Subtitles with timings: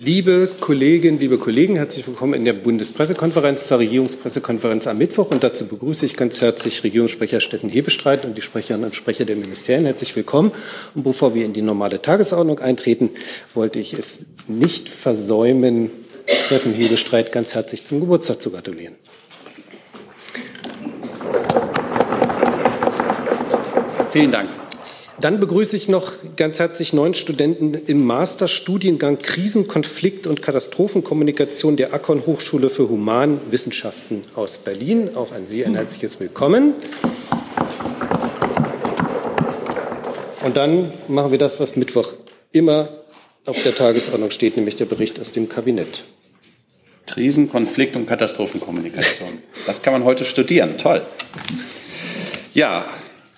[0.00, 5.32] Liebe Kolleginnen, liebe Kollegen, herzlich willkommen in der Bundespressekonferenz zur Regierungspressekonferenz am Mittwoch.
[5.32, 9.34] Und dazu begrüße ich ganz herzlich Regierungssprecher Steffen Hebestreit und die Sprecherinnen und Sprecher der
[9.34, 9.86] Ministerien.
[9.86, 10.52] Herzlich willkommen.
[10.94, 13.10] Und bevor wir in die normale Tagesordnung eintreten,
[13.54, 15.90] wollte ich es nicht versäumen,
[16.46, 18.94] Steffen Hebestreit ganz herzlich zum Geburtstag zu gratulieren.
[24.10, 24.67] Vielen Dank.
[25.20, 31.92] Dann begrüße ich noch ganz herzlich neun Studenten im Masterstudiengang Krisen-, Konflikt- und Katastrophenkommunikation der
[31.92, 35.16] Akkon Hochschule für Humanwissenschaften aus Berlin.
[35.16, 36.74] Auch an Sie ein herzliches Willkommen.
[40.44, 42.14] Und dann machen wir das, was Mittwoch
[42.52, 42.88] immer
[43.44, 46.04] auf der Tagesordnung steht, nämlich der Bericht aus dem Kabinett.
[47.06, 49.42] Krisen-, Konflikt- und Katastrophenkommunikation.
[49.66, 50.78] Das kann man heute studieren.
[50.78, 51.02] Toll.
[52.54, 52.86] Ja,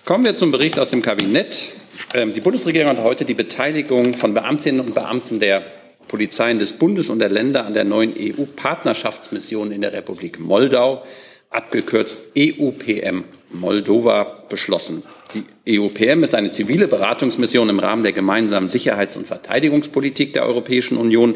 [0.03, 1.73] Kommen wir zum Bericht aus dem Kabinett.
[2.15, 5.61] Ähm, die Bundesregierung hat heute die Beteiligung von Beamtinnen und Beamten der
[6.07, 11.03] Polizeien des Bundes und der Länder an der neuen EU-Partnerschaftsmission in der Republik Moldau,
[11.51, 15.03] abgekürzt EUPM Moldova, beschlossen.
[15.33, 20.97] Die EUPM ist eine zivile Beratungsmission im Rahmen der gemeinsamen Sicherheits- und Verteidigungspolitik der Europäischen
[20.97, 21.35] Union.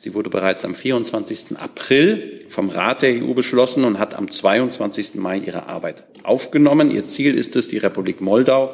[0.00, 1.58] Sie wurde bereits am 24.
[1.58, 5.16] April vom Rat der EU beschlossen und hat am 22.
[5.16, 6.90] Mai ihre Arbeit aufgenommen.
[6.90, 8.72] Ihr Ziel ist es, die Republik Moldau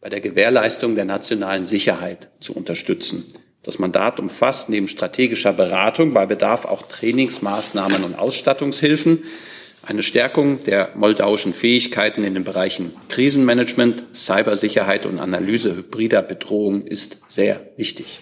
[0.00, 3.26] bei der Gewährleistung der nationalen Sicherheit zu unterstützen.
[3.62, 9.24] Das Mandat umfasst neben strategischer Beratung bei Bedarf auch Trainingsmaßnahmen und Ausstattungshilfen.
[9.88, 17.22] Eine Stärkung der moldauischen Fähigkeiten in den Bereichen Krisenmanagement, Cybersicherheit und Analyse hybrider Bedrohungen ist
[17.26, 18.20] sehr wichtig.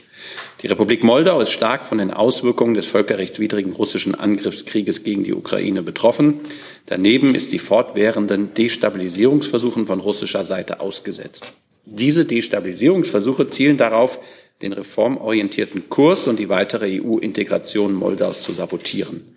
[0.62, 5.82] Die Republik Moldau ist stark von den Auswirkungen des völkerrechtswidrigen russischen Angriffskrieges gegen die Ukraine
[5.82, 6.34] betroffen.
[6.86, 11.52] Daneben ist die fortwährenden Destabilisierungsversuchen von russischer Seite ausgesetzt.
[11.84, 14.20] Diese Destabilisierungsversuche zielen darauf,
[14.62, 19.36] den reformorientierten Kurs und die weitere EU-Integration Moldaus zu sabotieren.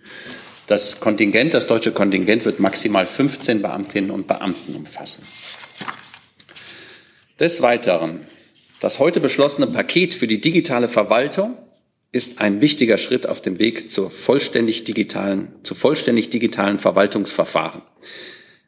[0.70, 5.24] Das Kontingent, das deutsche Kontingent wird maximal 15 Beamtinnen und Beamten umfassen.
[7.40, 8.20] Des Weiteren,
[8.78, 11.58] das heute beschlossene Paket für die digitale Verwaltung
[12.12, 17.82] ist ein wichtiger Schritt auf dem Weg zur vollständig digitalen, zu vollständig digitalen Verwaltungsverfahren.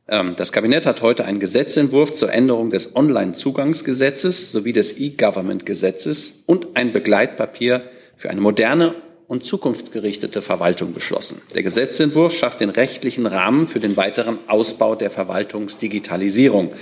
[0.08, 6.74] Ähm, das Kabinett hat heute einen Gesetzentwurf zur Änderung des Online-Zugangsgesetzes sowie des E-Government-Gesetzes und
[6.74, 8.96] ein Begleitpapier für eine moderne
[9.28, 11.40] und zukunftsgerichtete Verwaltung beschlossen.
[11.54, 16.72] Der Gesetzentwurf schafft den rechtlichen Rahmen für den weiteren Ausbau der Verwaltungsdigitalisierung.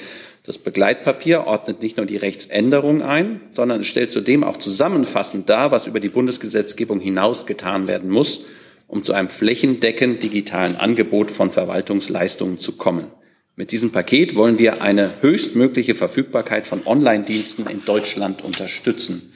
[0.44, 5.86] Das Begleitpapier ordnet nicht nur die Rechtsänderung ein, sondern stellt zudem auch zusammenfassend dar, was
[5.86, 8.40] über die Bundesgesetzgebung hinaus getan werden muss,
[8.88, 13.08] um zu einem flächendeckend digitalen Angebot von Verwaltungsleistungen zu kommen.
[13.54, 19.34] Mit diesem Paket wollen wir eine höchstmögliche Verfügbarkeit von Online-Diensten in Deutschland unterstützen.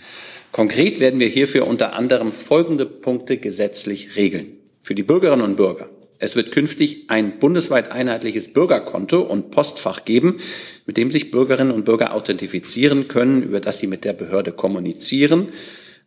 [0.55, 4.59] Konkret werden wir hierfür unter anderem folgende Punkte gesetzlich regeln.
[4.81, 5.91] Für die Bürgerinnen und Bürger.
[6.21, 10.39] Es wird künftig ein bundesweit einheitliches Bürgerkonto und Postfach geben,
[10.87, 15.49] mit dem sich Bürgerinnen und Bürger authentifizieren können, über das sie mit der Behörde kommunizieren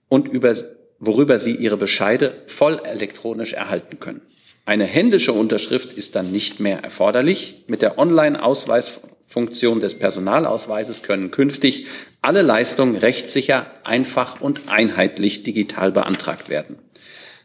[0.08, 0.56] und über,
[0.98, 4.22] worüber sie ihre Bescheide voll elektronisch erhalten können.
[4.64, 7.66] Eine händische Unterschrift ist dann nicht mehr erforderlich.
[7.68, 11.86] Mit der Online-Ausweis Funktion des Personalausweises können künftig
[12.22, 16.78] alle Leistungen rechtssicher, einfach und einheitlich digital beantragt werden.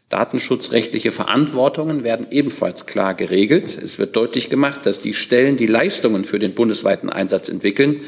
[0.07, 3.77] Datenschutzrechtliche Verantwortungen werden ebenfalls klar geregelt.
[3.77, 8.01] Es wird deutlich gemacht, dass die Stellen, die Leistungen für den bundesweiten Einsatz entwickeln,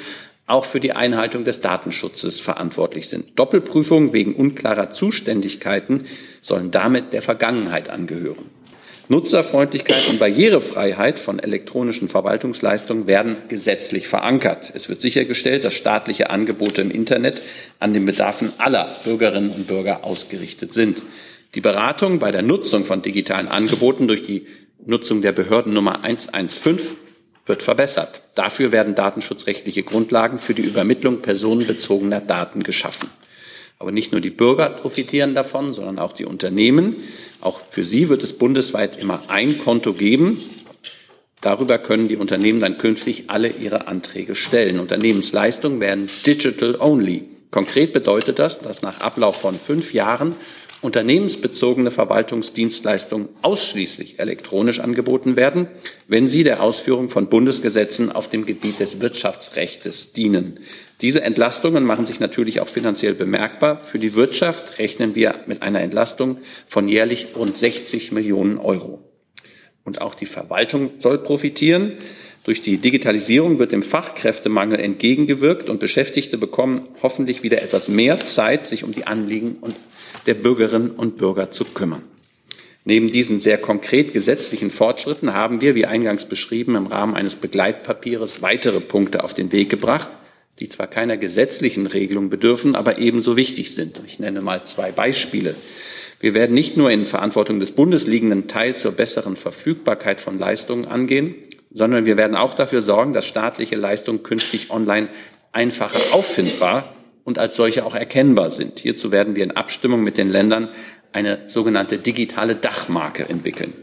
[0.47, 3.37] auch für die Einhaltung des Datenschutzes verantwortlich sind.
[3.37, 6.05] Doppelprüfungen wegen unklarer Zuständigkeiten
[6.41, 8.54] sollen damit der Vergangenheit angehören.
[9.07, 14.71] Nutzerfreundlichkeit und Barrierefreiheit von elektronischen Verwaltungsleistungen werden gesetzlich verankert.
[14.73, 17.41] Es wird sichergestellt, dass staatliche Angebote im Internet
[17.79, 21.03] an den Bedarfen aller Bürgerinnen und Bürger ausgerichtet sind.
[21.53, 24.47] Die Beratung bei der Nutzung von digitalen Angeboten durch die
[24.85, 26.97] Nutzung der Behördennummer 115
[27.45, 28.23] wird verbessert.
[28.33, 33.09] Dafür werden datenschutzrechtliche Grundlagen für die Übermittlung personenbezogener Daten geschaffen.
[33.77, 36.95] Aber nicht nur die Bürger profitieren davon, sondern auch die Unternehmen.
[37.41, 40.41] Auch für sie wird es bundesweit immer ein Konto geben.
[41.41, 44.79] Darüber können die Unternehmen dann künftig alle ihre Anträge stellen.
[44.79, 47.25] Unternehmensleistungen werden digital only.
[47.51, 50.35] Konkret bedeutet das, dass nach Ablauf von fünf Jahren
[50.81, 55.67] unternehmensbezogene Verwaltungsdienstleistungen ausschließlich elektronisch angeboten werden,
[56.07, 60.59] wenn sie der Ausführung von Bundesgesetzen auf dem Gebiet des Wirtschaftsrechts dienen.
[61.01, 63.79] Diese Entlastungen machen sich natürlich auch finanziell bemerkbar.
[63.79, 66.37] Für die Wirtschaft rechnen wir mit einer Entlastung
[66.67, 69.03] von jährlich rund 60 Millionen Euro.
[69.83, 71.93] Und auch die Verwaltung soll profitieren.
[72.43, 78.65] Durch die Digitalisierung wird dem Fachkräftemangel entgegengewirkt und Beschäftigte bekommen hoffentlich wieder etwas mehr Zeit,
[78.65, 79.75] sich um die Anliegen und
[80.25, 82.03] der Bürgerinnen und Bürger zu kümmern.
[82.83, 88.43] Neben diesen sehr konkret gesetzlichen Fortschritten haben wir, wie eingangs beschrieben, im Rahmen eines Begleitpapiers
[88.43, 90.09] weitere Punkte auf den Weg gebracht,
[90.59, 94.01] die zwar keiner gesetzlichen Regelung bedürfen, aber ebenso wichtig sind.
[94.05, 95.55] Ich nenne mal zwei Beispiele.
[96.19, 100.85] Wir werden nicht nur in Verantwortung des Bundes liegenden Teil zur besseren Verfügbarkeit von Leistungen
[100.85, 101.35] angehen,
[101.71, 105.09] sondern wir werden auch dafür sorgen, dass staatliche Leistungen künftig online
[105.51, 106.95] einfacher auffindbar
[107.25, 108.79] und als solche auch erkennbar sind.
[108.79, 110.69] Hierzu werden wir in Abstimmung mit den Ländern
[111.11, 113.73] eine sogenannte digitale Dachmarke entwickeln.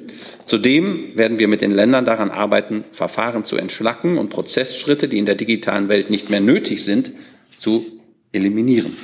[0.44, 5.26] Zudem werden wir mit den Ländern daran arbeiten, Verfahren zu entschlacken und Prozessschritte, die in
[5.26, 7.12] der digitalen Welt nicht mehr nötig sind,
[7.56, 7.84] zu
[8.32, 8.96] eliminieren.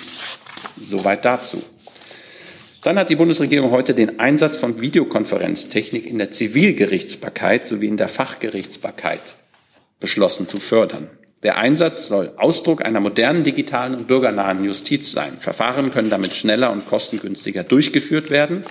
[0.81, 1.63] Soweit dazu.
[2.83, 8.09] Dann hat die Bundesregierung heute den Einsatz von Videokonferenztechnik in der Zivilgerichtsbarkeit sowie in der
[8.09, 9.37] Fachgerichtsbarkeit
[10.01, 11.11] beschlossen zu fördern.
[11.43, 15.39] Der Einsatz soll Ausdruck einer modernen, digitalen und bürgernahen Justiz sein.
[15.39, 18.65] Verfahren können damit schneller und kostengünstiger durchgeführt werden.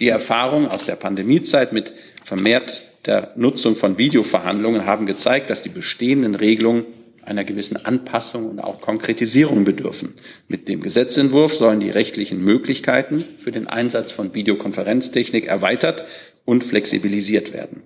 [0.00, 1.92] Die Erfahrungen aus der Pandemiezeit mit
[2.24, 6.86] vermehrter Nutzung von Videoverhandlungen haben gezeigt, dass die bestehenden Regelungen
[7.24, 10.14] einer gewissen Anpassung und auch Konkretisierung bedürfen.
[10.48, 16.04] Mit dem Gesetzentwurf sollen die rechtlichen Möglichkeiten für den Einsatz von Videokonferenztechnik erweitert
[16.44, 17.82] und flexibilisiert werden.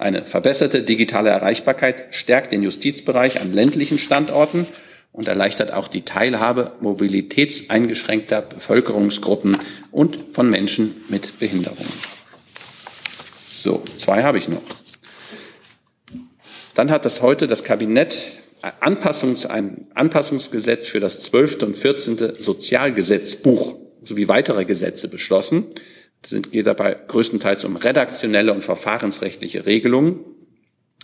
[0.00, 4.66] Eine verbesserte digitale Erreichbarkeit stärkt den Justizbereich an ländlichen Standorten
[5.12, 9.58] und erleichtert auch die Teilhabe mobilitätseingeschränkter Bevölkerungsgruppen
[9.90, 11.92] und von Menschen mit Behinderungen.
[13.62, 14.62] So, zwei habe ich noch.
[16.74, 21.62] Dann hat das heute das Kabinett Anpassungs, ein Anpassungsgesetz für das 12.
[21.62, 22.36] und 14.
[22.40, 25.66] Sozialgesetzbuch sowie weitere Gesetze beschlossen.
[26.22, 30.20] Es geht dabei größtenteils um redaktionelle und verfahrensrechtliche Regelungen.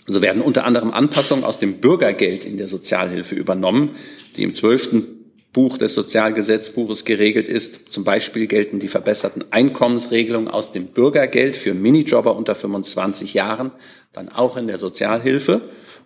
[0.07, 3.97] So werden unter anderem Anpassungen aus dem Bürgergeld in der Sozialhilfe übernommen,
[4.37, 5.17] die im zwölften
[5.53, 7.91] Buch des Sozialgesetzbuches geregelt ist.
[7.91, 13.73] Zum Beispiel gelten die verbesserten Einkommensregelungen aus dem Bürgergeld für Minijobber unter 25 Jahren
[14.13, 15.63] dann auch in der Sozialhilfe.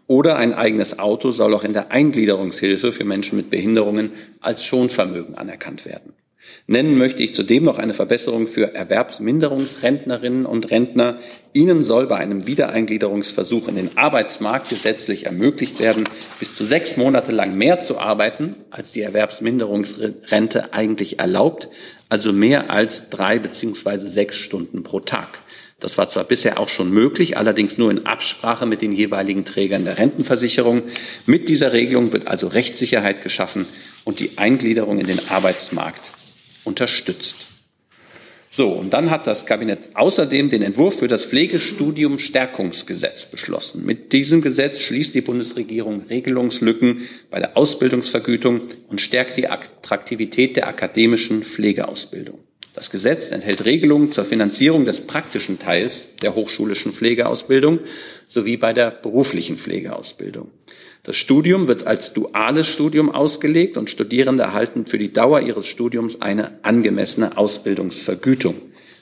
[0.07, 5.35] Oder ein eigenes Auto soll auch in der Eingliederungshilfe für Menschen mit Behinderungen als Schonvermögen
[5.35, 6.15] anerkannt werden.
[6.67, 11.19] Nennen möchte ich zudem noch eine Verbesserung für Erwerbsminderungsrentnerinnen und Rentner.
[11.53, 16.05] Ihnen soll bei einem Wiedereingliederungsversuch in den Arbeitsmarkt gesetzlich ermöglicht werden,
[16.39, 21.69] bis zu sechs Monate lang mehr zu arbeiten, als die Erwerbsminderungsrente eigentlich erlaubt,
[22.09, 25.39] also mehr als drei beziehungsweise sechs Stunden pro Tag.
[25.81, 29.85] Das war zwar bisher auch schon möglich, allerdings nur in Absprache mit den jeweiligen Trägern
[29.85, 30.83] der Rentenversicherung.
[31.27, 33.67] Mit dieser Regelung wird also Rechtssicherheit geschaffen
[34.05, 36.13] und die Eingliederung in den Arbeitsmarkt
[36.71, 37.49] unterstützt.
[38.53, 43.85] So, und dann hat das Kabinett außerdem den Entwurf für das Pflegestudium Stärkungsgesetz beschlossen.
[43.85, 50.69] Mit diesem Gesetz schließt die Bundesregierung Regelungslücken bei der Ausbildungsvergütung und stärkt die Attraktivität der
[50.69, 52.39] akademischen Pflegeausbildung.
[52.75, 57.81] Das Gesetz enthält Regelungen zur Finanzierung des praktischen Teils der hochschulischen Pflegeausbildung
[58.29, 60.51] sowie bei der beruflichen Pflegeausbildung.
[61.03, 66.21] Das Studium wird als duales Studium ausgelegt und Studierende erhalten für die Dauer ihres Studiums
[66.21, 68.57] eine angemessene Ausbildungsvergütung.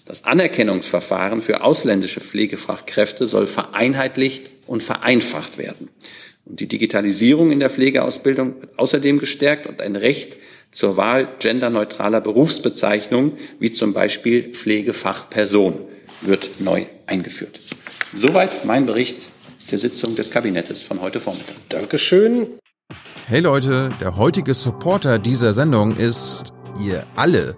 [0.05, 5.91] Das Anerkennungsverfahren für ausländische Pflegefachkräfte soll vereinheitlicht und vereinfacht werden.
[6.47, 10.39] Und die Digitalisierung in der Pflegeausbildung wird außerdem gestärkt und ein Recht
[10.71, 15.81] zur Wahl genderneutraler Berufsbezeichnungen, wie zum Beispiel Pflegefachperson,
[16.23, 17.61] wird neu eingeführt.
[18.15, 19.29] Soweit mein Bericht
[19.71, 21.57] der Sitzung des Kabinettes von heute Vormittag.
[21.69, 22.49] Dankeschön.
[23.27, 27.57] Hey Leute, der heutige Supporter dieser Sendung ist ihr alle.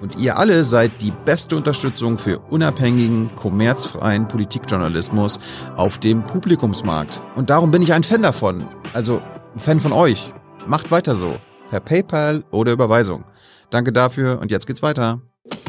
[0.00, 5.38] Und ihr alle seid die beste Unterstützung für unabhängigen, kommerzfreien Politikjournalismus
[5.76, 7.22] auf dem Publikumsmarkt.
[7.36, 8.66] Und darum bin ich ein Fan davon.
[8.94, 9.22] Also
[9.54, 10.32] ein Fan von euch.
[10.66, 11.36] Macht weiter so.
[11.70, 13.24] Per PayPal oder Überweisung.
[13.70, 15.22] Danke dafür und jetzt geht's weiter.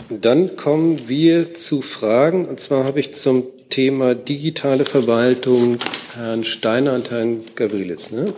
[0.09, 2.47] Dann kommen wir zu Fragen.
[2.47, 3.43] Und zwar habe ich zum
[3.73, 5.79] Thema digitale Verwaltung
[6.15, 8.11] Herrn Steiner und Herrn Gavrilitz.
[8.11, 8.31] Ne?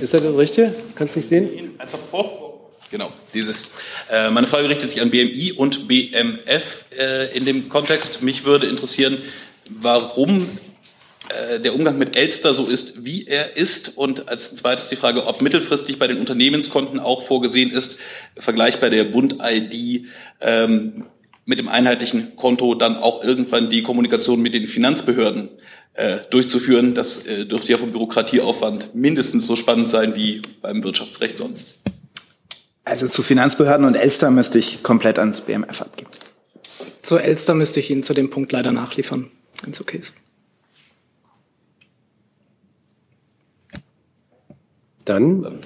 [0.00, 0.74] Ist das das Richtige?
[0.96, 1.78] Kannst du nicht sehen?
[2.90, 3.70] Genau, dieses.
[4.10, 8.20] Äh, meine Frage richtet sich an BMI und BMF äh, in dem Kontext.
[8.22, 9.18] Mich würde interessieren,
[9.70, 10.58] warum
[11.28, 13.96] äh, der Umgang mit Elster so ist, wie er ist.
[13.96, 17.96] Und als zweites die Frage, ob mittelfristig bei den Unternehmenskonten auch vorgesehen ist,
[18.36, 20.08] vergleichbar der Bund-ID
[20.40, 21.04] ähm,
[21.46, 25.50] mit dem einheitlichen Konto dann auch irgendwann die Kommunikation mit den Finanzbehörden
[25.94, 26.94] äh, durchzuführen.
[26.94, 31.74] Das äh, dürfte ja vom Bürokratieaufwand mindestens so spannend sein wie beim Wirtschaftsrecht sonst.
[32.84, 36.10] Also zu Finanzbehörden und Elster müsste ich komplett ans BMF abgeben.
[37.02, 39.30] Zu Elster müsste ich Ihnen zu dem Punkt leider nachliefern,
[39.62, 40.14] wenn es okay ist.
[45.04, 45.60] Dann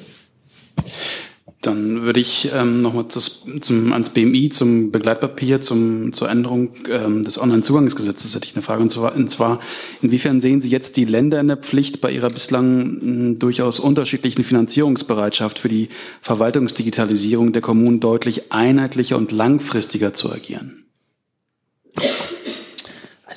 [1.61, 7.41] Dann würde ich ähm, nochmal zum, ans BMI, zum Begleitpapier, zum, zur Änderung ähm, des
[7.41, 8.83] Onlinezugangsgesetzes hätte ich eine Frage.
[8.83, 9.59] Und zwar, und zwar,
[10.01, 14.45] inwiefern sehen Sie jetzt die Länder in der Pflicht, bei ihrer bislang mh, durchaus unterschiedlichen
[14.45, 15.89] Finanzierungsbereitschaft für die
[16.21, 20.88] Verwaltungsdigitalisierung der Kommunen deutlich einheitlicher und langfristiger zu agieren?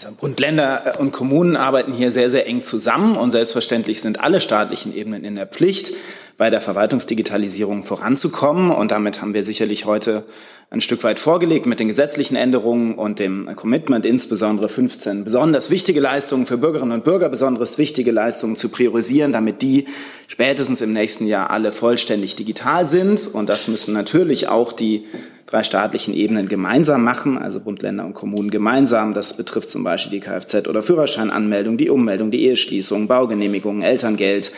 [0.03, 4.41] Also Bund, Länder und Kommunen arbeiten hier sehr, sehr eng zusammen und selbstverständlich sind alle
[4.41, 5.93] staatlichen Ebenen in der Pflicht,
[6.39, 8.71] bei der Verwaltungsdigitalisierung voranzukommen.
[8.71, 10.23] Und damit haben wir sicherlich heute
[10.71, 15.99] ein Stück weit vorgelegt mit den gesetzlichen Änderungen und dem Commitment, insbesondere 15 besonders wichtige
[15.99, 19.85] Leistungen für Bürgerinnen und Bürger, besonders wichtige Leistungen zu priorisieren, damit die
[20.27, 23.29] spätestens im nächsten Jahr alle vollständig digital sind.
[23.31, 25.05] Und das müssen natürlich auch die
[25.51, 29.13] drei staatlichen Ebenen gemeinsam machen, also Bund, Länder und Kommunen gemeinsam.
[29.13, 34.53] Das betrifft zum Beispiel die Kfz- oder Führerscheinanmeldung, die Ummeldung, die Eheschließung, Baugenehmigungen, Elterngeld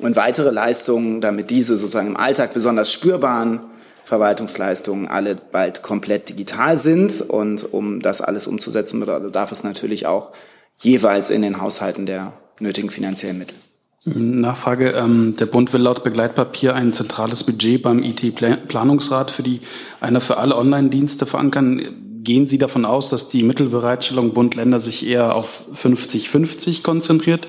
[0.00, 3.60] und weitere Leistungen, damit diese sozusagen im Alltag besonders spürbaren
[4.04, 7.20] Verwaltungsleistungen alle bald komplett digital sind.
[7.20, 10.32] Und um das alles umzusetzen, bedarf es natürlich auch
[10.76, 13.56] jeweils in den Haushalten der nötigen finanziellen Mittel.
[14.04, 14.90] Nachfrage.
[14.90, 19.60] Ähm, der Bund will laut Begleitpapier ein zentrales Budget beim IT-Planungsrat für die
[20.00, 22.20] einer für alle Online-Dienste verankern.
[22.24, 27.48] Gehen Sie davon aus, dass die Mittelbereitstellung Bund-Länder sich eher auf 50-50 konzentriert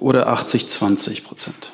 [0.00, 1.72] oder 80-20 Prozent?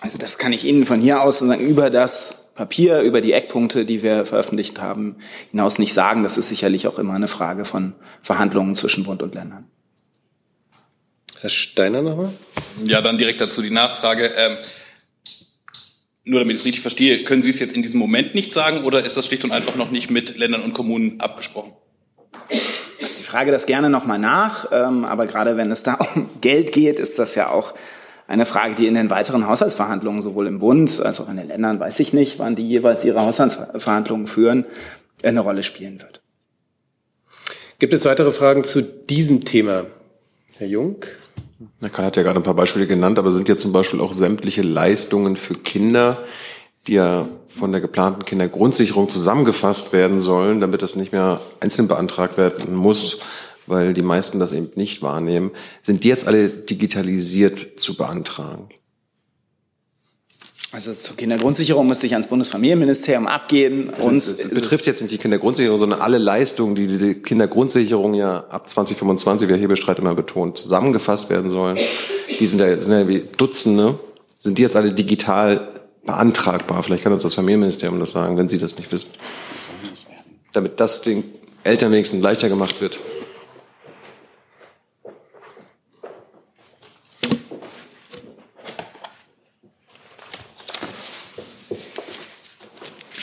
[0.00, 3.86] Also das kann ich Ihnen von hier aus sozusagen über das Papier, über die Eckpunkte,
[3.86, 5.16] die wir veröffentlicht haben,
[5.50, 6.22] hinaus nicht sagen.
[6.22, 9.66] Das ist sicherlich auch immer eine Frage von Verhandlungen zwischen Bund und Ländern.
[11.42, 12.30] Herr Steiner nochmal?
[12.84, 14.30] Ja, dann direkt dazu die Nachfrage.
[14.36, 14.58] Ähm,
[16.22, 18.84] nur damit ich es richtig verstehe, können Sie es jetzt in diesem Moment nicht sagen
[18.84, 21.72] oder ist das schlicht und einfach noch nicht mit Ländern und Kommunen abgesprochen?
[23.00, 27.00] Ich frage das gerne nochmal nach, ähm, aber gerade wenn es da um Geld geht,
[27.00, 27.74] ist das ja auch
[28.28, 31.80] eine Frage, die in den weiteren Haushaltsverhandlungen sowohl im Bund als auch in den Ländern,
[31.80, 34.64] weiß ich nicht, wann die jeweils ihre Haushaltsverhandlungen führen,
[35.24, 36.22] eine Rolle spielen wird.
[37.80, 39.86] Gibt es weitere Fragen zu diesem Thema?
[40.58, 41.04] Herr Jung?
[41.80, 44.12] Herr Karl hat ja gerade ein paar Beispiele genannt, aber sind jetzt zum Beispiel auch
[44.12, 46.18] sämtliche Leistungen für Kinder,
[46.86, 52.36] die ja von der geplanten Kindergrundsicherung zusammengefasst werden sollen, damit das nicht mehr einzeln beantragt
[52.36, 53.20] werden muss,
[53.66, 55.52] weil die meisten das eben nicht wahrnehmen.
[55.82, 58.68] Sind die jetzt alle digitalisiert zu beantragen?
[60.72, 63.92] Also zur Kindergrundsicherung müsste ich ans Bundesfamilienministerium abgeben.
[63.94, 68.44] Das und es betrifft jetzt nicht die Kindergrundsicherung, sondern alle Leistungen, die diese Kindergrundsicherung ja
[68.48, 71.78] ab 2025, wie Herr Hebestreit immer betont, zusammengefasst werden sollen.
[72.40, 73.98] Die sind ja, sind ja wie Dutzende.
[74.38, 75.68] Sind die jetzt alle digital
[76.06, 76.82] beantragbar?
[76.82, 79.10] Vielleicht kann uns das Familienministerium das sagen, wenn Sie das nicht wissen.
[80.54, 81.24] Damit das den
[81.64, 82.98] Eltern wenigstens leichter gemacht wird.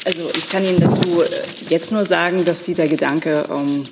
[0.05, 1.27] Also ich kann Ihnen dazu äh,
[1.69, 3.83] jetzt nur sagen, dass dieser Gedanke ähm,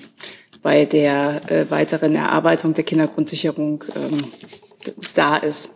[0.62, 4.32] bei der äh, weiteren Erarbeitung der Kindergrundsicherung ähm,
[5.14, 5.70] da ist.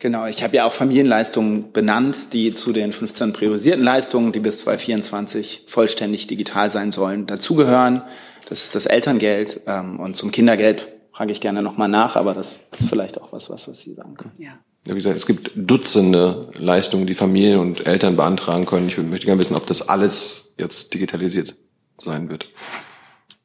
[0.00, 4.60] Genau, ich habe ja auch Familienleistungen benannt, die zu den 15 priorisierten Leistungen, die bis
[4.60, 8.02] 2024 vollständig digital sein sollen, dazugehören.
[8.48, 12.60] Das ist das Elterngeld ähm, und zum Kindergeld frage ich gerne nochmal nach, aber das
[12.78, 14.34] ist vielleicht auch was, was, was Sie sagen können.
[14.38, 14.60] Ja.
[14.88, 18.88] Wie gesagt, es gibt Dutzende Leistungen, die Familien und Eltern beantragen können.
[18.88, 21.54] Ich möchte gerne wissen, ob das alles jetzt digitalisiert
[21.98, 22.48] sein wird.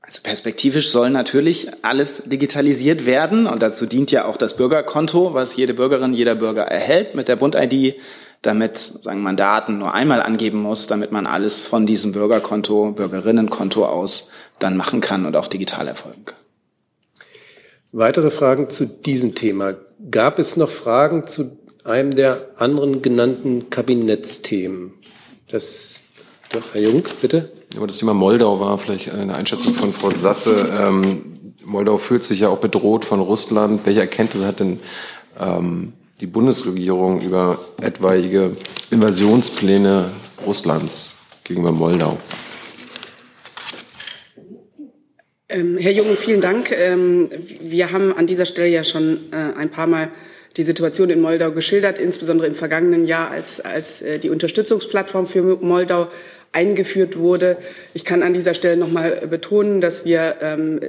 [0.01, 5.55] Also perspektivisch soll natürlich alles digitalisiert werden und dazu dient ja auch das Bürgerkonto, was
[5.55, 7.95] jede Bürgerin, jeder Bürger erhält mit der Bund-ID,
[8.41, 13.85] damit sagen man Daten nur einmal angeben muss, damit man alles von diesem Bürgerkonto, Bürgerinnenkonto
[13.85, 16.37] aus dann machen kann und auch digital erfolgen kann.
[17.93, 19.75] Weitere Fragen zu diesem Thema?
[20.11, 24.93] Gab es noch Fragen zu einem der anderen genannten Kabinettsthemen?
[25.49, 26.01] Das,
[26.51, 27.51] doch, Herr Jung, bitte.
[27.77, 30.71] Aber das Thema Moldau war vielleicht eine Einschätzung von Frau Sasse.
[30.79, 33.85] Ähm, Moldau fühlt sich ja auch bedroht von Russland.
[33.85, 34.79] Welche Erkenntnisse hat denn
[35.39, 38.57] ähm, die Bundesregierung über etwaige
[38.91, 40.11] Invasionspläne
[40.45, 42.17] Russlands gegenüber Moldau?
[45.53, 46.71] Ähm, Herr Jung, vielen Dank.
[46.71, 47.29] Ähm,
[47.61, 50.09] wir haben an dieser Stelle ja schon äh, ein paar Mal
[50.57, 55.43] die Situation in Moldau geschildert, insbesondere im vergangenen Jahr, als, als äh, die Unterstützungsplattform für
[55.61, 56.07] Moldau
[56.53, 57.57] eingeführt wurde.
[57.93, 60.79] Ich kann an dieser Stelle nochmal betonen, dass wir ähm,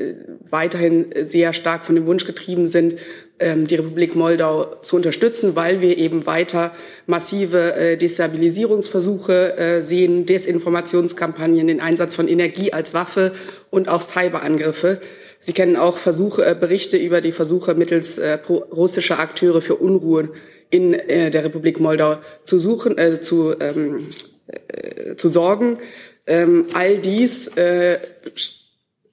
[0.49, 2.97] weiterhin sehr stark von dem Wunsch getrieben sind,
[3.41, 6.73] ähm, die Republik Moldau zu unterstützen, weil wir eben weiter
[7.07, 13.33] massive äh, Destabilisierungsversuche äh, sehen, Desinformationskampagnen, den Einsatz von Energie als Waffe
[13.71, 15.01] und auch Cyberangriffe.
[15.41, 20.31] Sie kennen auch Versuche, äh, Berichte über die Versuche mittels äh, russischer Akteure für Unruhen
[20.71, 24.07] in äh, der Republik Moldau zu suchen, äh, zu, ähm,
[24.47, 25.79] äh, zu sorgen.
[26.27, 27.99] Ähm, all dies äh,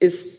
[0.00, 0.38] ist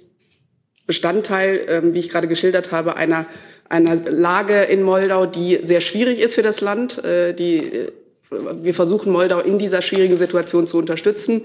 [0.85, 3.25] Bestandteil, ähm, wie ich gerade geschildert habe, einer
[3.73, 7.03] einer Lage in Moldau, die sehr schwierig ist für das Land.
[7.03, 7.91] Äh, die, äh,
[8.29, 11.41] wir versuchen Moldau in dieser schwierigen Situation zu unterstützen.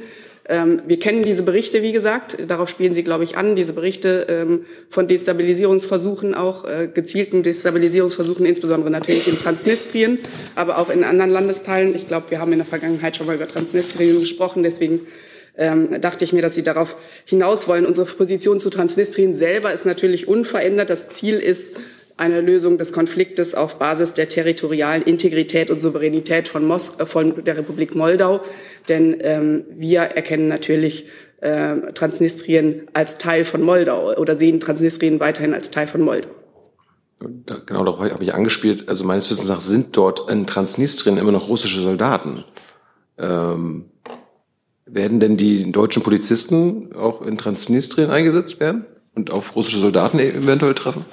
[0.50, 4.26] Ähm, wir kennen diese Berichte, wie gesagt, darauf spielen Sie, glaube ich, an, diese Berichte
[4.30, 10.18] ähm, von Destabilisierungsversuchen, auch äh, gezielten Destabilisierungsversuchen, insbesondere natürlich in Transnistrien,
[10.54, 11.94] aber auch in anderen Landesteilen.
[11.94, 15.00] Ich glaube, wir haben in der Vergangenheit schon mal über Transnistrien gesprochen, deswegen
[15.58, 17.84] ähm, dachte ich mir, dass Sie darauf hinaus wollen.
[17.84, 20.88] Unsere Position zu Transnistrien selber ist natürlich unverändert.
[20.88, 21.76] Das Ziel ist,
[22.18, 27.44] eine Lösung des Konfliktes auf Basis der territorialen Integrität und Souveränität von, Mos äh, von
[27.44, 28.40] der Republik Moldau.
[28.88, 31.06] Denn ähm, wir erkennen natürlich
[31.40, 36.30] äh, Transnistrien als Teil von Moldau oder sehen Transnistrien weiterhin als Teil von Moldau.
[37.20, 38.88] Da, genau, darauf habe ich angespielt.
[38.88, 42.44] Also meines Wissens nach sind dort in Transnistrien immer noch russische Soldaten.
[43.16, 43.86] Ähm,
[44.86, 50.74] werden denn die deutschen Polizisten auch in Transnistrien eingesetzt werden und auf russische Soldaten eventuell
[50.74, 51.04] treffen?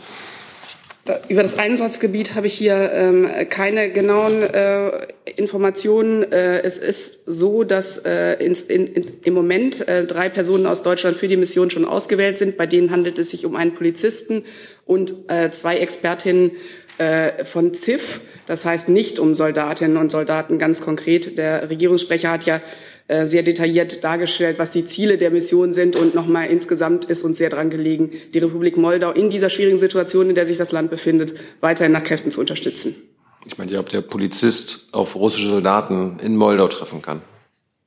[1.27, 4.89] Über das Einsatzgebiet habe ich hier ähm, keine genauen äh,
[5.35, 6.23] Informationen.
[6.23, 10.81] Äh, es ist so, dass äh, ins, in, in, im Moment äh, drei Personen aus
[10.81, 12.57] Deutschland für die Mission schon ausgewählt sind.
[12.57, 14.45] Bei denen handelt es sich um einen Polizisten
[14.87, 16.53] und äh, zwei Expertinnen
[16.97, 18.21] äh, von ZIF.
[18.47, 21.37] Das heißt nicht um Soldatinnen und Soldaten ganz konkret.
[21.37, 22.61] Der Regierungssprecher hat ja
[23.07, 25.95] sehr detailliert dargestellt, was die Ziele der Mission sind.
[25.95, 30.29] Und nochmal insgesamt ist uns sehr daran gelegen, die Republik Moldau in dieser schwierigen Situation,
[30.29, 32.95] in der sich das Land befindet, weiterhin nach Kräften zu unterstützen.
[33.45, 37.21] Ich meine, ob der Polizist auf russische Soldaten in Moldau treffen kann.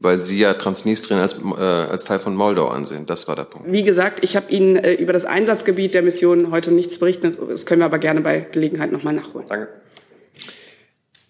[0.01, 3.05] Weil Sie ja Transnistrien als, äh, als Teil von Moldau ansehen.
[3.05, 3.73] Das war der Punkt.
[3.73, 7.37] Wie gesagt, ich habe Ihnen äh, über das Einsatzgebiet der Mission heute nichts berichtet.
[7.49, 9.49] Das können wir aber gerne bei Gelegenheit nochmal nachholen.
[9.49, 9.69] Danke.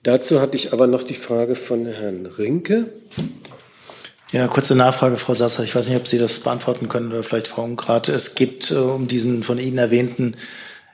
[0.03, 2.93] Dazu hatte ich aber noch die Frage von Herrn Rinke.
[4.31, 5.65] Ja, kurze Nachfrage, Frau Sasser.
[5.65, 8.11] Ich weiß nicht, ob Sie das beantworten können oder vielleicht Frau Ungrad.
[8.11, 10.37] Es geht äh, um diesen von Ihnen erwähnten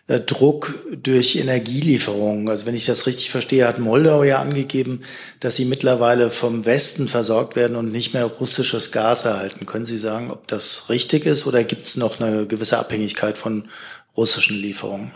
[0.07, 2.49] äh, Druck durch Energielieferungen.
[2.49, 5.03] Also wenn ich das richtig verstehe, hat Moldau ja angegeben,
[5.40, 9.66] dass sie mittlerweile vom Westen versorgt werden und nicht mehr russisches Gas erhalten.
[9.66, 13.68] Können Sie sagen, ob das richtig ist oder gibt es noch eine gewisse Abhängigkeit von
[14.16, 15.12] russischen Lieferungen?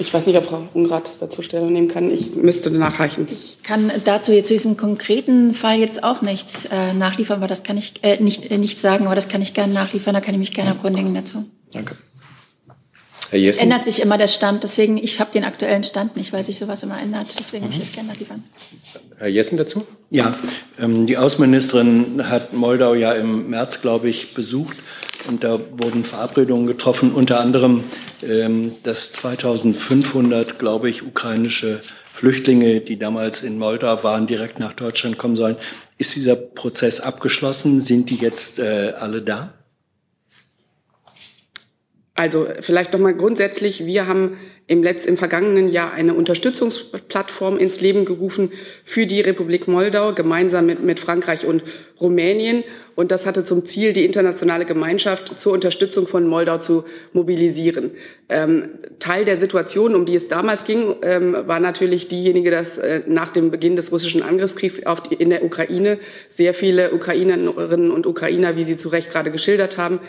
[0.00, 2.10] Ich weiß nicht, ob Frau Ungrad dazu Stellung nehmen kann.
[2.10, 3.28] Ich müsste nachreichen.
[3.30, 7.64] Ich kann dazu jetzt zu diesem konkreten Fall jetzt auch nichts äh, nachliefern, aber das
[7.64, 10.32] kann ich äh, nicht, äh, nicht sagen, aber das kann ich gerne nachliefern, da kann
[10.32, 11.44] ich mich gerne erkundigen dazu.
[11.72, 11.98] Danke.
[13.28, 13.56] Herr Jessen?
[13.56, 16.58] Es ändert sich immer der Stand, deswegen, ich habe den aktuellen Stand nicht, weil sich
[16.58, 17.38] sowas immer ändert.
[17.38, 17.68] Deswegen mhm.
[17.68, 18.42] möchte ich das gerne nachliefern.
[19.18, 19.86] Herr Jessen dazu?
[20.08, 20.34] Ja,
[20.80, 24.78] ähm, die Außenministerin hat Moldau ja im März, glaube ich, besucht.
[25.28, 27.84] Und da wurden Verabredungen getroffen, unter anderem,
[28.22, 31.80] ähm, dass 2500, glaube ich, ukrainische
[32.12, 35.56] Flüchtlinge, die damals in Moldau waren, direkt nach Deutschland kommen sollen.
[35.98, 37.80] Ist dieser Prozess abgeschlossen?
[37.80, 39.52] Sind die jetzt äh, alle da?
[42.20, 47.80] Also vielleicht noch mal grundsätzlich, wir haben im, Letz-, im vergangenen Jahr eine Unterstützungsplattform ins
[47.80, 48.52] Leben gerufen
[48.84, 51.62] für die Republik Moldau, gemeinsam mit, mit Frankreich und
[51.98, 52.62] Rumänien.
[52.94, 57.92] Und das hatte zum Ziel, die internationale Gemeinschaft zur Unterstützung von Moldau zu mobilisieren.
[58.28, 63.00] Ähm, Teil der Situation, um die es damals ging, ähm, war natürlich diejenige, dass äh,
[63.06, 68.06] nach dem Beginn des russischen Angriffskriegs auf die, in der Ukraine sehr viele Ukrainerinnen und
[68.06, 70.00] Ukrainer, wie Sie zu Recht gerade geschildert haben,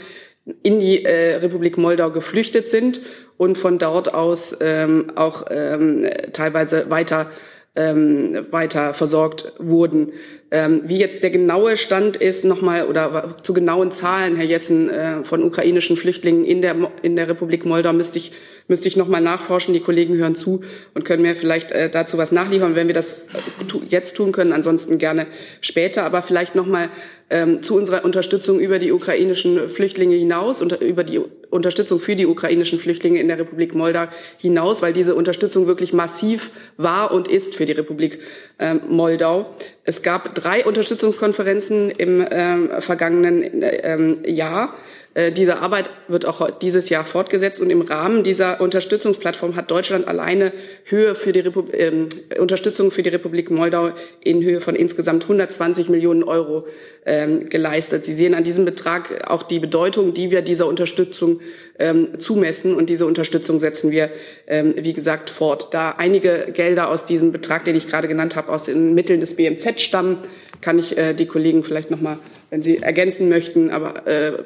[0.63, 3.01] in die äh, Republik Moldau geflüchtet sind
[3.37, 7.29] und von dort aus ähm, auch ähm, teilweise weiter
[7.75, 10.11] ähm, weiter versorgt wurden.
[10.53, 15.23] Ähm, wie jetzt der genaue Stand ist, nochmal oder zu genauen Zahlen, Herr Jessen, äh,
[15.23, 18.33] von ukrainischen Flüchtlingen in der in der Republik Moldau müsste ich
[18.67, 19.73] müsste ich nochmal nachforschen.
[19.73, 20.61] Die Kollegen hören zu
[20.93, 24.51] und können mir vielleicht äh, dazu was nachliefern, wenn wir das äh, jetzt tun können.
[24.51, 25.27] Ansonsten gerne
[25.61, 26.03] später.
[26.03, 26.89] Aber vielleicht nochmal
[27.31, 32.27] ähm, zu unserer Unterstützung über die ukrainischen Flüchtlinge hinaus und über die Unterstützung für die
[32.27, 37.55] ukrainischen Flüchtlinge in der Republik Moldau hinaus, weil diese Unterstützung wirklich massiv war und ist
[37.55, 38.19] für die Republik
[38.59, 39.49] ähm, Moldau.
[39.83, 45.00] Es gab drei Unterstützungskonferenzen im ähm, vergangenen ähm, Jahr Äh,
[45.35, 50.53] diese Arbeit wird auch dieses Jahr fortgesetzt und im Rahmen dieser Unterstützungsplattform hat Deutschland alleine
[50.85, 52.07] Höhe für die Repub äh,
[52.39, 53.91] Unterstützung für die Republik Moldau
[54.23, 56.65] in Höhe von insgesamt 120 Millionen Euro
[57.05, 58.05] ähm, geleistet.
[58.05, 61.41] Sie sehen an diesem Betrag auch die Bedeutung, die wir dieser Unterstützung
[61.77, 64.11] ähm, zumessen und diese Unterstützung setzen wir,
[64.47, 65.73] ähm, wie gesagt, fort.
[65.73, 69.35] Da einige Gelder aus diesem Betrag, den ich gerade genannt habe, aus den Mitteln des
[69.35, 70.19] BMZ stammen,
[70.61, 72.19] kann ich äh, die Kollegen vielleicht noch mal,
[72.49, 74.43] wenn sie ergänzen möchten, aber äh,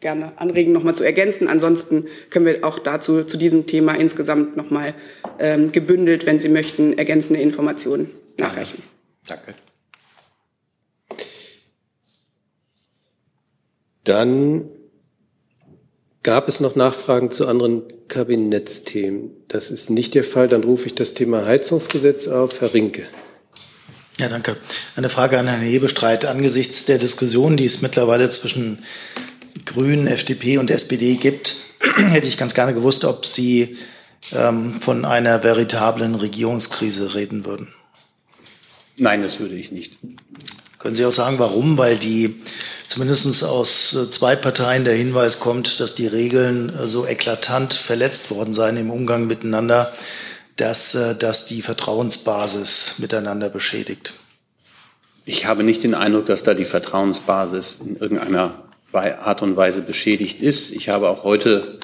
[0.00, 1.48] gerne anregen, noch mal zu ergänzen.
[1.48, 4.94] Ansonsten können wir auch dazu zu diesem Thema insgesamt noch mal
[5.38, 8.82] ähm, gebündelt, wenn Sie möchten, ergänzende Informationen nachreichen.
[9.26, 9.54] Danke.
[14.04, 14.68] Dann
[16.22, 19.30] gab es noch Nachfragen zu anderen Kabinettsthemen.
[19.48, 20.48] Das ist nicht der Fall.
[20.48, 22.60] Dann rufe ich das Thema Heizungsgesetz auf.
[22.60, 23.06] Herr Rinke.
[24.18, 24.56] Ja, danke.
[24.94, 26.24] Eine Frage an Herrn Hebestreit.
[26.24, 28.84] Angesichts der Diskussion, die es mittlerweile zwischen
[29.64, 31.56] Grünen, FDP und SPD gibt,
[31.96, 33.76] hätte ich ganz gerne gewusst, ob Sie
[34.32, 37.74] ähm, von einer veritablen Regierungskrise reden würden.
[38.96, 39.98] Nein, das würde ich nicht.
[40.78, 41.76] Können Sie auch sagen, warum?
[41.76, 42.36] Weil die
[42.86, 48.30] zumindest aus äh, zwei Parteien der Hinweis kommt, dass die Regeln äh, so eklatant verletzt
[48.30, 49.92] worden seien im Umgang miteinander,
[50.56, 54.14] dass äh, das die Vertrauensbasis miteinander beschädigt.
[55.24, 58.62] Ich habe nicht den Eindruck, dass da die Vertrauensbasis in irgendeiner
[58.92, 60.70] Art und Weise beschädigt ist.
[60.70, 61.78] Ich habe auch heute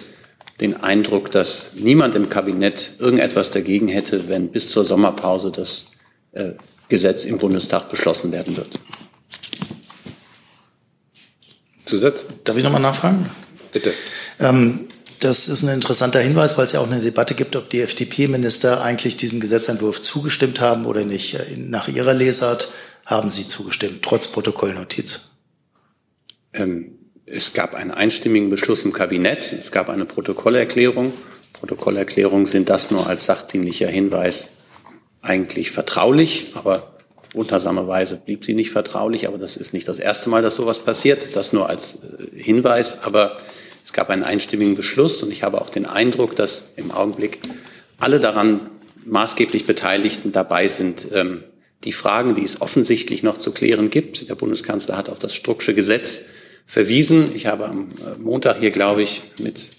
[0.61, 5.87] den Eindruck, dass niemand im Kabinett irgendetwas dagegen hätte, wenn bis zur Sommerpause das
[6.33, 6.52] äh,
[6.88, 8.78] Gesetz im Bundestag beschlossen werden wird.
[11.87, 12.26] Zusatz?
[12.44, 13.28] Darf ich nochmal nachfragen?
[13.72, 13.94] Bitte.
[14.38, 14.89] Ähm,
[15.20, 18.83] das ist ein interessanter Hinweis, weil es ja auch eine Debatte gibt, ob die FDP-Minister
[18.83, 21.38] eigentlich diesem Gesetzentwurf zugestimmt haben oder nicht.
[21.56, 22.72] Nach Ihrer Lesart
[23.06, 25.30] haben Sie zugestimmt, trotz Protokollnotiz.
[26.54, 29.52] Ähm, es gab einen einstimmigen Beschluss im Kabinett.
[29.52, 31.12] Es gab eine Protokollerklärung.
[31.52, 34.48] Protokollerklärungen sind das nur als sachdienlicher Hinweis
[35.22, 39.28] eigentlich vertraulich, aber auf wundersame Weise blieb sie nicht vertraulich.
[39.28, 41.37] Aber das ist nicht das erste Mal, dass sowas passiert.
[41.37, 42.98] Das nur als äh, Hinweis.
[43.02, 43.37] Aber
[43.90, 47.40] es gab einen einstimmigen Beschluss und ich habe auch den Eindruck, dass im Augenblick
[47.98, 48.70] alle daran
[49.05, 51.42] maßgeblich Beteiligten dabei sind, ähm,
[51.83, 54.29] die Fragen, die es offensichtlich noch zu klären gibt.
[54.29, 56.20] Der Bundeskanzler hat auf das Strucksche Gesetz
[56.66, 57.31] verwiesen.
[57.35, 59.72] Ich habe am äh, Montag hier, glaube ich, mit,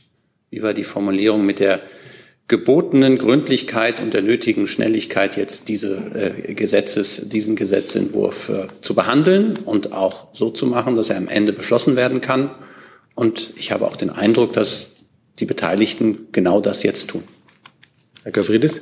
[0.49, 1.79] wie war die Formulierung, mit der
[2.49, 9.53] gebotenen Gründlichkeit und der nötigen Schnelligkeit jetzt diese äh, Gesetzes, diesen Gesetzentwurf äh, zu behandeln
[9.63, 12.51] und auch so zu machen, dass er am Ende beschlossen werden kann.
[13.15, 14.89] Und ich habe auch den Eindruck, dass
[15.39, 17.23] die Beteiligten genau das jetzt tun.
[18.23, 18.81] Herr Gavridis?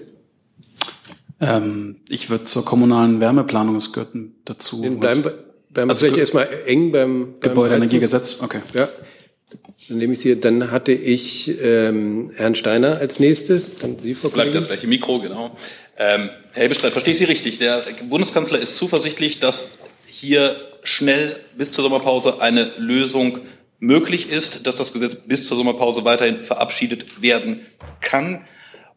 [1.41, 4.09] Ähm, ich würde zur kommunalen Wärmeplanung, es gehört
[4.45, 4.81] dazu.
[4.81, 5.23] Den bleiben,
[5.69, 8.39] bleiben also vielleicht erstmal eng beim, beim Gebäudeenergiegesetz.
[8.41, 8.61] Okay.
[8.73, 8.89] Ja.
[9.87, 14.29] Dann nehme ich Sie, dann hatte ich ähm, Herrn Steiner als nächstes, dann Sie, Frau
[14.29, 15.55] Bleibt das gleiche Mikro, genau.
[15.97, 17.57] Ähm, Herr Bestreit, verstehe ich Sie richtig?
[17.57, 19.71] Der Bundeskanzler ist zuversichtlich, dass
[20.05, 23.39] hier schnell bis zur Sommerpause eine Lösung
[23.79, 27.65] möglich ist, dass das Gesetz bis zur Sommerpause weiterhin verabschiedet werden
[28.01, 28.45] kann.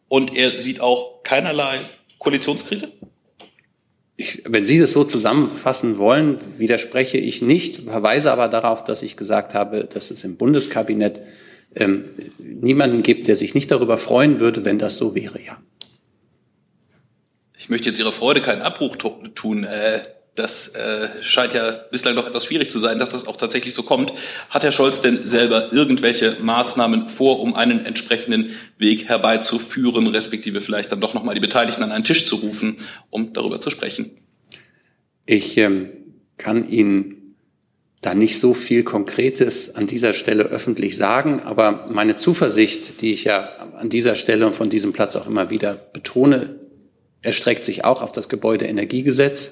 [0.07, 1.79] Und er sieht auch keinerlei
[2.19, 2.91] Koalitionskrise?
[4.15, 9.17] Ich, wenn Sie das so zusammenfassen wollen, widerspreche ich nicht, verweise aber darauf, dass ich
[9.17, 11.21] gesagt habe, dass es im Bundeskabinett
[11.75, 12.05] ähm,
[12.37, 15.57] niemanden gibt, der sich nicht darüber freuen würde, wenn das so wäre, ja.
[17.57, 19.63] Ich möchte jetzt Ihrer Freude keinen Abbruch tun.
[19.63, 20.01] Äh,
[20.35, 23.83] das äh, scheint ja bislang doch etwas schwierig zu sein, dass das auch tatsächlich so
[23.83, 24.13] kommt.
[24.49, 30.91] Hat Herr Scholz denn selber irgendwelche Maßnahmen vor, um einen entsprechenden Weg herbeizuführen, respektive vielleicht
[30.91, 32.77] dann doch nochmal die Beteiligten an einen Tisch zu rufen,
[33.11, 34.11] um darüber zu sprechen?
[35.25, 35.89] Ich ähm,
[36.37, 37.35] kann Ihnen
[38.01, 43.23] da nicht so viel Konkretes an dieser Stelle öffentlich sagen, aber meine Zuversicht, die ich
[43.23, 43.43] ja
[43.75, 46.59] an dieser Stelle und von diesem Platz auch immer wieder betone,
[47.21, 49.51] erstreckt sich auch auf das Gebäudeenergiegesetz.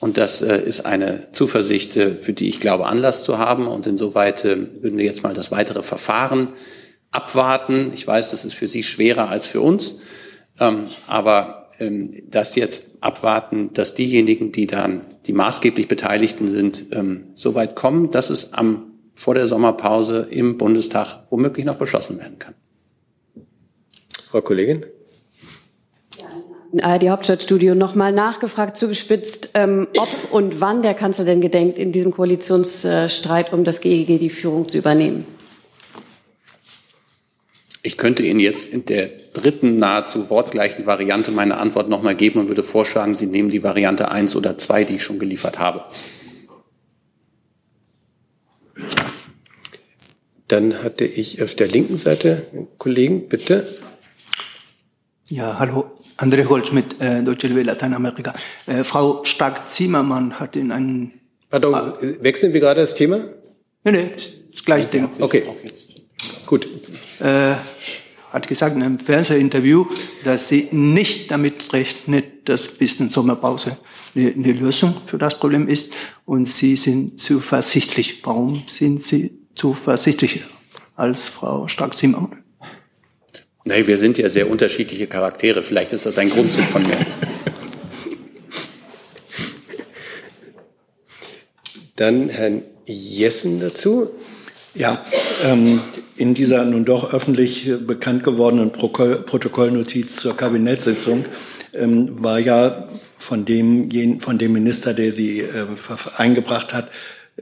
[0.00, 3.68] Und das äh, ist eine Zuversicht, äh, für die ich glaube, Anlass zu haben.
[3.68, 6.48] Und insoweit äh, würden wir jetzt mal das weitere Verfahren
[7.10, 7.92] abwarten.
[7.94, 9.96] Ich weiß, das ist für Sie schwerer als für uns.
[10.58, 17.28] Ähm, aber ähm, das jetzt abwarten, dass diejenigen, die dann die maßgeblich Beteiligten sind, ähm,
[17.34, 22.38] so weit kommen, dass es am, vor der Sommerpause im Bundestag womöglich noch beschlossen werden
[22.38, 22.54] kann.
[24.30, 24.86] Frau Kollegin?
[26.78, 32.12] ARD Hauptstadtstudio nochmal nachgefragt, zugespitzt, ähm, ob und wann der Kanzler denn gedenkt, in diesem
[32.12, 35.26] Koalitionsstreit um das GEG die Führung zu übernehmen.
[37.82, 42.48] Ich könnte Ihnen jetzt in der dritten nahezu wortgleichen Variante meine Antwort nochmal geben und
[42.48, 45.84] würde vorschlagen, Sie nehmen die Variante eins oder zwei, die ich schon geliefert habe.
[50.46, 53.78] Dann hatte ich auf der linken Seite einen Kollegen, bitte.
[55.28, 55.99] Ja, hallo.
[56.20, 58.34] André Goldschmidt, äh, Deutsche Welle Lateinamerika.
[58.66, 61.12] Äh, Frau Stark-Zimmermann hat in einem...
[61.48, 63.20] Pardon, ah, wechseln wir gerade das Thema?
[63.84, 64.10] Nee, nee,
[64.50, 65.08] das gleiche Thema.
[65.18, 65.44] Okay,
[66.44, 66.68] gut.
[67.20, 67.54] Äh,
[68.30, 69.86] hat gesagt in einem Fernsehinterview,
[70.22, 73.78] dass sie nicht damit rechnet, dass bis in Sommerpause
[74.14, 75.92] eine, eine Lösung für das Problem ist.
[76.26, 78.20] Und sie sind zuversichtlich.
[78.24, 80.46] Warum sind Sie zuversichtlicher
[80.96, 82.44] als Frau Stark-Zimmermann?
[83.64, 85.62] Nein, wir sind ja sehr unterschiedliche Charaktere.
[85.62, 86.96] Vielleicht ist das ein Grundzug von mir.
[91.96, 94.10] Dann Herrn Jessen dazu.
[94.74, 95.04] Ja,
[95.44, 95.82] ähm,
[96.16, 101.26] in dieser nun doch öffentlich bekannt gewordenen Protokollnotiz zur Kabinettssitzung
[101.74, 105.66] ähm, war ja von dem, von dem Minister, der sie äh,
[106.16, 106.90] eingebracht hat,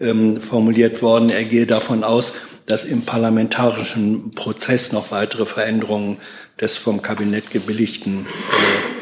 [0.00, 2.34] ähm, formuliert worden, er gehe davon aus,
[2.68, 6.18] dass im parlamentarischen Prozess noch weitere Veränderungen
[6.60, 8.26] des vom Kabinett gebilligten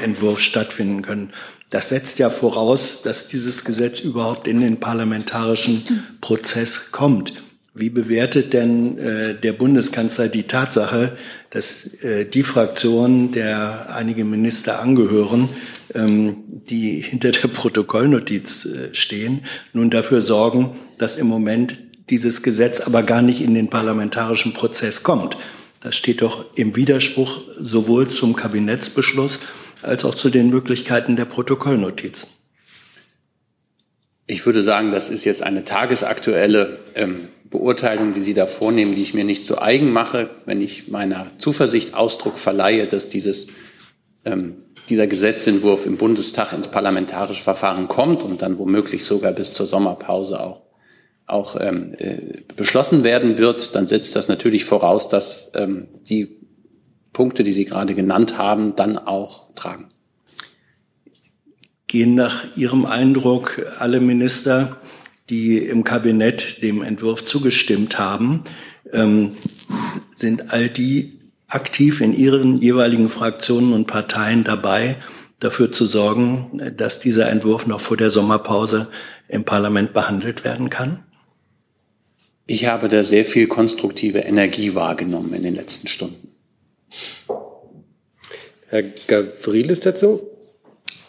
[0.01, 1.33] äh, Entwurfs stattfinden können.
[1.71, 7.43] Das setzt ja voraus, dass dieses Gesetz überhaupt in den parlamentarischen Prozess kommt.
[7.75, 11.17] Wie bewertet denn äh, der Bundeskanzler die Tatsache,
[11.51, 15.51] dass äh, die Fraktionen, der einige Minister angehören,
[15.95, 19.43] ähm, die hinter der Protokollnotiz äh, stehen,
[19.75, 21.79] nun dafür sorgen, dass im Moment
[22.11, 25.37] dieses Gesetz aber gar nicht in den parlamentarischen Prozess kommt.
[25.81, 29.40] Das steht doch im Widerspruch sowohl zum Kabinettsbeschluss
[29.83, 32.29] als auch zu den Möglichkeiten der Protokollnotiz.
[34.27, 39.03] Ich würde sagen, das ist jetzt eine tagesaktuelle ähm, Beurteilung, die Sie da vornehmen, die
[39.03, 43.47] ich mir nicht zu eigen mache, wenn ich meiner Zuversicht Ausdruck verleihe, dass dieses,
[44.25, 44.57] ähm,
[44.88, 50.40] dieser Gesetzentwurf im Bundestag ins parlamentarische Verfahren kommt und dann womöglich sogar bis zur Sommerpause
[50.40, 50.66] auch
[51.27, 56.37] auch ähm, äh, beschlossen werden wird, dann setzt das natürlich voraus, dass ähm, die
[57.12, 59.89] Punkte, die Sie gerade genannt haben, dann auch tragen.
[61.89, 64.77] Gehen nach Ihrem Eindruck alle Minister,
[65.31, 68.45] die im Kabinett dem Entwurf zugestimmt haben,
[68.93, 69.33] ähm,
[70.15, 74.97] sind all die aktiv in ihren jeweiligen Fraktionen und Parteien dabei,
[75.39, 78.89] dafür zu sorgen, dass dieser Entwurf noch vor der Sommerpause
[79.29, 81.06] im Parlament behandelt werden kann?
[82.47, 86.29] Ich habe da sehr viel konstruktive Energie wahrgenommen in den letzten Stunden.
[88.69, 90.29] Herr Gavrilis dazu?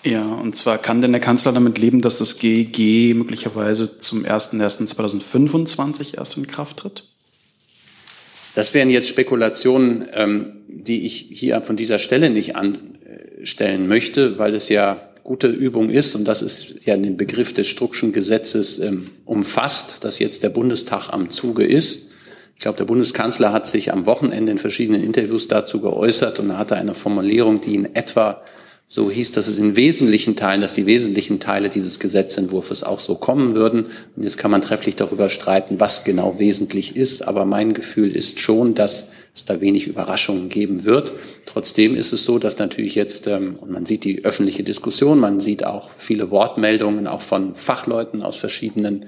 [0.04, 6.17] Ja, und zwar kann denn der Kanzler damit leben, dass das GEG möglicherweise zum 01.01.2025
[6.17, 7.04] erst in Kraft tritt?
[8.56, 14.56] Das wären jetzt Spekulationen, ähm, die ich hier von dieser Stelle nicht anstellen möchte, weil
[14.56, 19.09] es ja gute Übung ist, und das ist ja den Begriff des Struckschen Gesetzes ähm,
[19.25, 22.03] umfasst, dass jetzt der Bundestag am Zuge ist.
[22.55, 26.77] Ich glaube, der Bundeskanzler hat sich am Wochenende in verschiedenen Interviews dazu geäußert und hatte
[26.77, 28.41] eine Formulierung, die in etwa
[28.89, 33.15] so hieß, dass es in wesentlichen Teilen, dass die wesentlichen Teile dieses Gesetzentwurfs auch so
[33.15, 33.88] kommen würden.
[34.15, 37.28] Und jetzt kann man trefflich darüber streiten, was genau wesentlich ist.
[37.28, 41.12] Aber mein Gefühl ist schon, dass es da wenig Überraschungen geben wird.
[41.45, 45.41] Trotzdem ist es so, dass natürlich jetzt, ähm, und man sieht die öffentliche Diskussion, man
[45.41, 49.08] sieht auch viele Wortmeldungen, auch von Fachleuten aus verschiedenen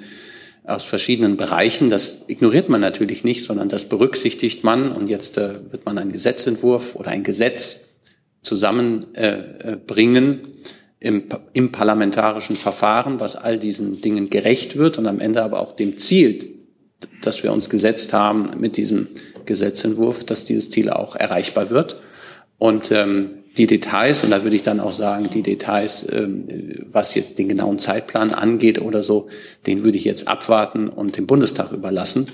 [0.65, 1.89] aus verschiedenen Bereichen.
[1.89, 4.92] Das ignoriert man natürlich nicht, sondern das berücksichtigt man.
[4.92, 7.80] Und jetzt äh, wird man einen Gesetzentwurf oder ein Gesetz
[8.41, 10.39] zusammenbringen
[10.99, 11.23] im,
[11.54, 15.97] im parlamentarischen Verfahren, was all diesen Dingen gerecht wird und am Ende aber auch dem
[15.97, 16.58] Ziel,
[17.21, 19.08] das wir uns gesetzt haben mit diesem
[19.45, 21.97] Gesetzentwurf, dass dieses Ziel auch erreichbar wird.
[22.58, 26.45] Und ähm, die Details, und da würde ich dann auch sagen, die Details, ähm,
[26.91, 29.28] was jetzt den genauen Zeitplan angeht oder so,
[29.65, 32.28] den würde ich jetzt abwarten und dem Bundestag überlassen.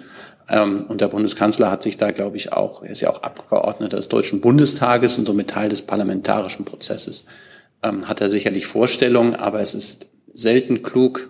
[0.48, 3.98] Ähm, und der Bundeskanzler hat sich da, glaube ich, auch, er ist ja auch Abgeordneter
[3.98, 7.26] des Deutschen Bundestages und somit Teil des parlamentarischen Prozesses,
[7.84, 11.30] ähm, hat er sicherlich Vorstellungen, aber es ist selten klug,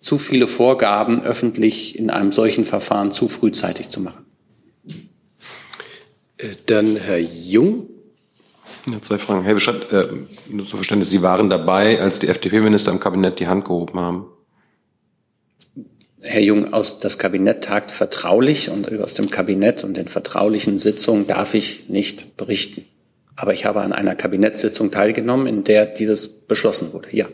[0.00, 4.24] zu viele Vorgaben öffentlich in einem solchen Verfahren zu frühzeitig zu machen.
[6.38, 7.88] Äh, dann Herr Jung.
[8.90, 9.44] Ja, zwei Fragen.
[9.44, 10.08] Herr Bescheid, äh,
[10.50, 14.26] nur zur Verständnis, Sie waren dabei, als die FDP-Minister im Kabinett die Hand gehoben haben.
[16.24, 21.26] Herr Jung, aus das Kabinett tagt vertraulich und aus dem Kabinett und den vertraulichen Sitzungen
[21.26, 22.86] darf ich nicht berichten.
[23.36, 27.08] Aber ich habe an einer Kabinettssitzung teilgenommen, in der dieses beschlossen wurde.
[27.12, 27.26] Ja.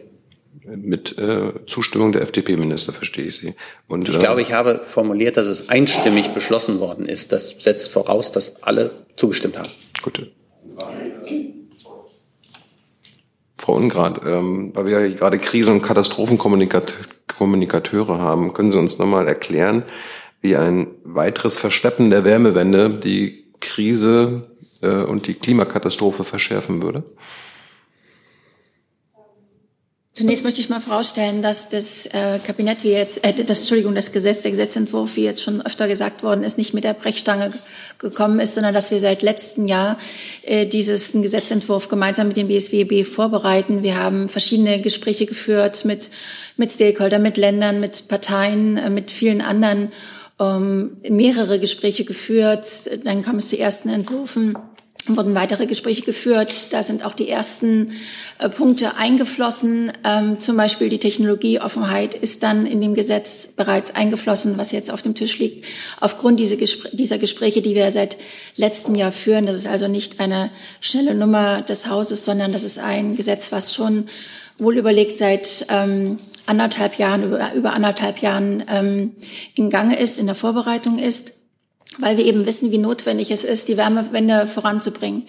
[0.65, 3.55] Mit äh, Zustimmung der FDP-Minister verstehe ich Sie.
[3.89, 7.33] Und, ich äh, glaube, ich habe formuliert, dass es einstimmig beschlossen worden ist.
[7.33, 9.71] Das setzt voraus, dass alle zugestimmt haben.
[10.03, 10.31] Gut.
[13.71, 19.29] Frau Ungrad, ähm, weil wir ja gerade Krisen- und Katastrophenkommunikateure haben, können Sie uns nochmal
[19.29, 19.85] erklären,
[20.41, 24.51] wie ein weiteres Versteppen der Wärmewende die Krise
[24.83, 27.05] äh, und die Klimakatastrophe verschärfen würde?
[30.13, 34.11] Zunächst möchte ich mal vorausstellen, dass das äh, Kabinett, wie jetzt, äh, das, Entschuldigung, das
[34.11, 37.53] Gesetz, der Gesetzentwurf, wie jetzt schon öfter gesagt worden ist, nicht mit der Brechstange
[37.99, 39.99] gekommen ist, sondern dass wir seit letztem Jahr
[40.43, 43.85] äh, diesen Gesetzentwurf gemeinsam mit dem BSWB vorbereiten.
[43.85, 46.11] Wir haben verschiedene Gespräche geführt mit,
[46.57, 49.93] mit Stakeholdern, mit Ländern, mit Parteien, äh, mit vielen anderen,
[50.41, 52.91] ähm, mehrere Gespräche geführt.
[53.05, 54.59] Dann kam es zu ersten Entwürfen
[55.09, 56.73] wurden weitere Gespräche geführt.
[56.73, 57.93] Da sind auch die ersten
[58.39, 59.93] äh, Punkte eingeflossen.
[60.05, 65.03] Ähm, zum Beispiel die Technologieoffenheit ist dann in dem Gesetz bereits eingeflossen, was jetzt auf
[65.03, 65.65] dem Tisch liegt.
[66.01, 68.17] Aufgrund dieser, Gespr dieser Gespräche, die wir seit
[68.57, 72.79] letztem Jahr führen, das ist also nicht eine schnelle Nummer des Hauses, sondern das ist
[72.79, 74.07] ein Gesetz, was schon
[74.59, 79.13] wohl überlegt seit ähm, anderthalb Jahren, über, über anderthalb Jahren ähm,
[79.55, 81.35] in Gange ist, in der Vorbereitung ist
[81.99, 85.25] weil wir eben wissen, wie notwendig es ist, die Wärmewende voranzubringen.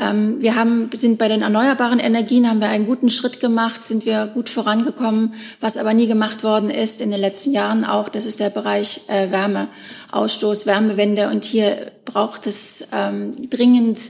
[0.00, 4.06] Ähm, wir haben, sind bei den erneuerbaren Energien, haben wir einen guten Schritt gemacht, sind
[4.06, 5.34] wir gut vorangekommen.
[5.60, 9.02] Was aber nie gemacht worden ist in den letzten Jahren auch, das ist der Bereich
[9.08, 11.28] äh, Wärmeausstoß, Wärmewende.
[11.28, 14.00] Und hier braucht es ähm, dringend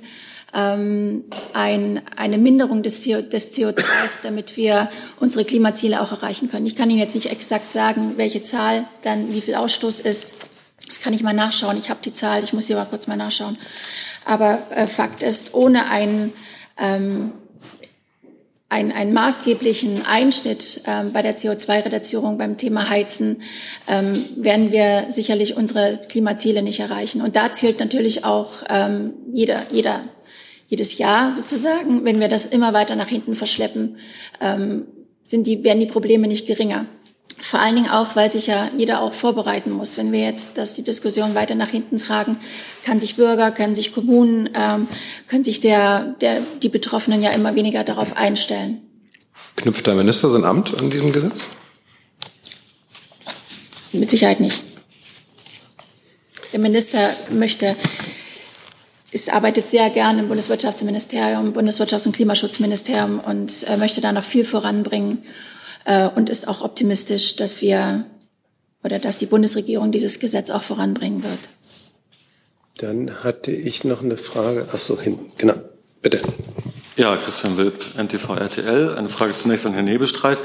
[0.55, 1.25] ähm,
[1.55, 6.67] ein, eine Minderung des, CO, des CO2s, damit wir unsere Klimaziele auch erreichen können.
[6.67, 10.33] Ich kann Ihnen jetzt nicht exakt sagen, welche Zahl dann, wie viel Ausstoß ist.
[10.91, 11.77] Das kann ich mal nachschauen.
[11.77, 13.57] Ich habe die Zahl, ich muss hier mal kurz mal nachschauen.
[14.25, 16.33] Aber äh, Fakt ist, ohne einen,
[16.77, 17.31] ähm,
[18.69, 23.43] einen, einen maßgeblichen Einschnitt ähm, bei der CO2-Reduzierung beim Thema Heizen
[23.87, 27.23] ähm, werden wir sicherlich unsere Klimaziele nicht erreichen.
[27.23, 30.01] Und da zählt natürlich auch ähm, jeder, jeder,
[30.67, 33.99] jedes Jahr sozusagen, wenn wir das immer weiter nach hinten verschleppen,
[34.41, 34.89] ähm,
[35.23, 36.87] sind die, werden die Probleme nicht geringer.
[37.41, 39.97] Vor allen Dingen auch, weil sich ja jeder auch vorbereiten muss.
[39.97, 42.39] Wenn wir jetzt dass die Diskussion weiter nach hinten tragen,
[42.85, 44.89] kann sich Bürger, können sich Kommunen, ähm,
[45.27, 48.83] können sich der, der, die Betroffenen ja immer weniger darauf einstellen.
[49.57, 51.47] Knüpft der Minister sein Amt an diesem Gesetz?
[53.93, 54.63] Mit Sicherheit nicht.
[56.53, 57.75] Der Minister möchte,
[59.13, 64.45] es arbeitet sehr gern im Bundeswirtschaftsministerium, Bundeswirtschafts- und Klimaschutzministerium und äh, möchte da noch viel
[64.45, 65.25] voranbringen
[65.85, 68.05] äh, und ist auch optimistisch, dass wir
[68.83, 71.39] oder dass die Bundesregierung dieses Gesetz auch voranbringen wird.
[72.79, 74.67] Dann hatte ich noch eine Frage.
[74.73, 75.19] Ach so, hin.
[75.37, 75.55] Genau.
[76.01, 76.23] Bitte.
[76.97, 78.97] Ja, Christian Wilp, NTV RTL.
[78.97, 80.41] Eine Frage zunächst an Herrn Nebestreit.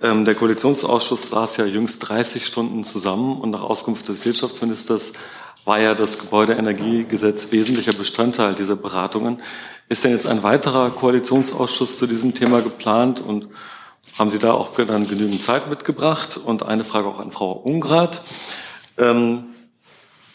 [0.00, 5.12] Ähm, der Koalitionsausschuss saß ja jüngst 30 Stunden zusammen und nach Auskunft des Wirtschaftsministers
[5.64, 9.40] war ja das Gebäudeenergiegesetz wesentlicher Bestandteil dieser Beratungen.
[9.88, 13.48] Ist denn jetzt ein weiterer Koalitionsausschuss zu diesem Thema geplant und
[14.18, 16.36] haben Sie da auch dann genügend Zeit mitgebracht?
[16.36, 18.22] Und eine Frage auch an Frau Ungrad.
[18.98, 19.44] Ähm,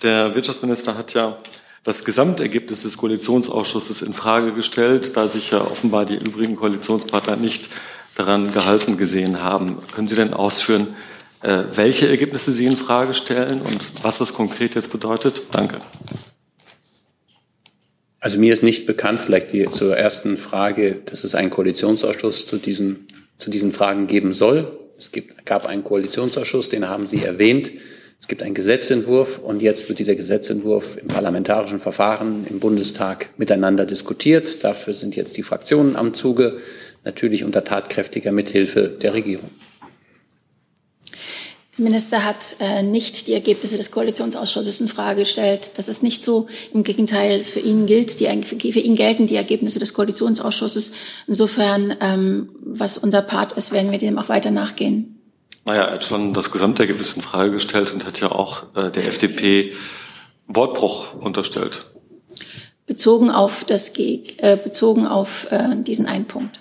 [0.02, 1.38] der Wirtschaftsminister hat ja
[1.84, 7.70] das Gesamtergebnis des Koalitionsausschusses in Frage gestellt, da sich ja offenbar die übrigen Koalitionspartner nicht
[8.16, 9.78] daran gehalten gesehen haben.
[9.94, 10.96] Können Sie denn ausführen,
[11.42, 15.44] äh, welche Ergebnisse Sie in Frage stellen und was das konkret jetzt bedeutet?
[15.52, 15.80] Danke.
[18.20, 22.58] Also mir ist nicht bekannt, vielleicht die, zur ersten Frage, dass es einen Koalitionsausschuss zu
[22.58, 24.80] diesen zu diesen Fragen geben soll.
[24.97, 27.71] Es gibt, gab einen Koalitionsausschuss, den haben Sie erwähnt.
[28.19, 33.86] Es gibt einen Gesetzentwurf und jetzt wird dieser Gesetzentwurf im parlamentarischen Verfahren im Bundestag miteinander
[33.86, 34.63] diskutiert.
[34.63, 36.58] Dafür sind jetzt die Fraktionen am Zuge,
[37.04, 39.50] natürlich unter tatkräftiger Mithilfe der Regierung.
[41.78, 45.74] Der Minister hat äh, nicht die Ergebnisse des Koalitionsausschusses in Frage gestellt.
[45.76, 46.48] Das ist nicht so.
[46.74, 50.94] Im Gegenteil, für ihn gilt die, für ihn gelten die Ergebnisse des Koalitionsausschusses.
[51.28, 55.22] Insofern, ähm, was unser Part ist, werden wir dem auch weiter nachgehen.
[55.66, 59.06] Naja, er hat schon das Gesamtergebnis in Frage gestellt und hat ja auch äh, der
[59.06, 59.74] FDP
[60.48, 61.86] Wortbruch unterstellt.
[62.88, 66.60] Bezogen auf das, äh, bezogen auf äh, diesen einen Punkt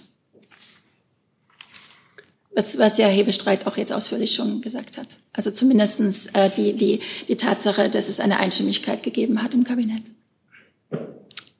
[2.56, 5.18] was, was ja Hebestreit auch jetzt ausführlich schon gesagt hat.
[5.32, 10.02] Also zumindestens äh, die, die, die Tatsache, dass es eine Einstimmigkeit gegeben hat im Kabinett.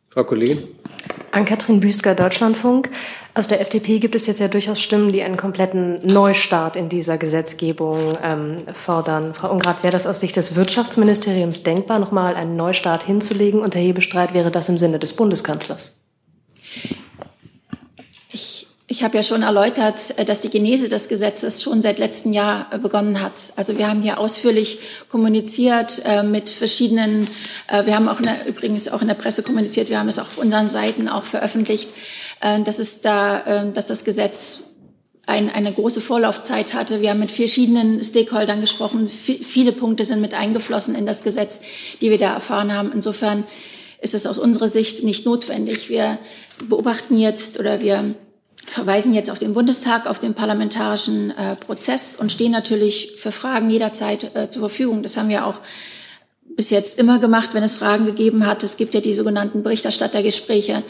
[0.09, 0.65] Frau Kollegin.
[1.31, 2.91] An Katrin Büsker, Deutschlandfunk.
[3.35, 7.19] Aus der FDP gibt es jetzt ja durchaus Stimmen, die einen kompletten Neustart in dieser
[7.19, 9.35] Gesetzgebung ähm, fordern.
[9.35, 13.61] Frau Ungrad, wäre das aus Sicht des Wirtschaftsministeriums denkbar, nochmal einen Neustart hinzulegen?
[13.61, 16.01] Und Herr Hebestreit, wäre das im Sinne des Bundeskanzlers?
[18.89, 22.69] Ich habe ja schon erläutert, äh, dass die Genese des Gesetzes schon seit letztem Jahr
[22.71, 23.33] äh, begonnen hat.
[23.57, 27.27] Also wir haben hier ausführlich kommuniziert äh, mit verschiedenen,
[27.85, 30.69] wir haben auch der, übrigens auch in der Presse kommuniziert, wir haben das auf unseren
[30.69, 31.91] Seiten auch veröffentlicht,
[32.41, 34.65] dass es da, äh, dass das Gesetz
[35.27, 37.01] ein, eine große Vorlaufzeit hatte.
[37.01, 39.07] Wir haben mit verschiedenen Stakeholdern gesprochen.
[39.07, 41.61] Viele Punkte sind mit eingeflossen in das Gesetz,
[42.01, 42.93] die wir da erfahren haben.
[42.93, 43.45] Insofern
[44.01, 45.89] ist es aus unserer Sicht nicht notwendig.
[45.89, 46.19] Wir
[46.69, 48.15] beobachten jetzt oder wir
[48.67, 53.71] verweisen jetzt auf den Bundestag, auf den parlamentarischen äh, Prozess und stehen natürlich für Fragen
[53.71, 55.03] jederzeit äh, zur Verfügung.
[55.03, 55.61] Das haben wir auch
[56.57, 58.65] bis jetzt immer gemacht, wenn es Fragen gegeben hat.
[58.65, 60.83] Es gibt ja die sogenannten Berichterstattergespräche,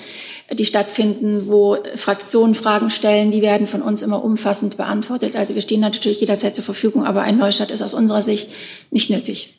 [0.52, 3.32] die stattfinden, wo Fraktionen Fragen stellen.
[3.32, 5.34] Die werden von uns immer umfassend beantwortet.
[5.34, 8.50] Also wir stehen natürlich jederzeit zur Verfügung, aber ein Neustart ist aus unserer Sicht
[8.90, 9.58] nicht nötig.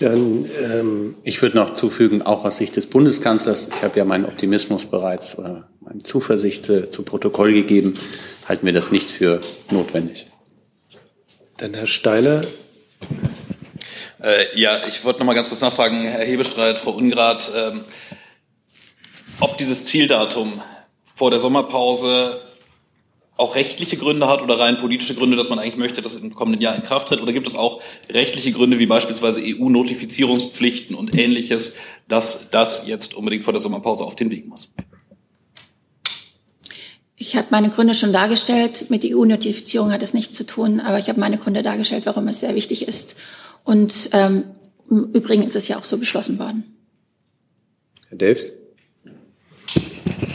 [0.00, 4.24] Dann, ähm, ich würde noch zufügen, auch aus Sicht des Bundeskanzlers, ich habe ja meinen
[4.24, 7.98] Optimismus bereits oder meine Zuversicht äh, zu Protokoll gegeben,
[8.48, 10.26] halten wir das nicht für notwendig.
[11.58, 12.40] Dann Herr Steiner.
[14.22, 17.82] Äh, ja, ich wollte noch mal ganz kurz nachfragen, Herr Hebestreit, Frau Ungrad, ähm,
[19.40, 20.62] ob dieses Zieldatum
[21.14, 22.40] vor der Sommerpause
[23.40, 26.34] auch rechtliche Gründe hat oder rein politische Gründe, dass man eigentlich möchte, dass es im
[26.34, 27.20] kommenden Jahr in Kraft tritt?
[27.20, 27.80] Oder gibt es auch
[28.10, 31.74] rechtliche Gründe wie beispielsweise EU-Notifizierungspflichten und ähnliches,
[32.06, 34.70] dass das jetzt unbedingt vor der Sommerpause auf den Weg muss?
[37.16, 38.90] Ich habe meine Gründe schon dargestellt.
[38.90, 42.40] Mit EU-Notifizierung hat es nichts zu tun, aber ich habe meine Gründe dargestellt, warum es
[42.40, 43.16] sehr wichtig ist.
[43.64, 44.44] Und ähm,
[44.90, 46.64] im Übrigen ist es ja auch so beschlossen worden.
[48.08, 48.59] Herr Delfs?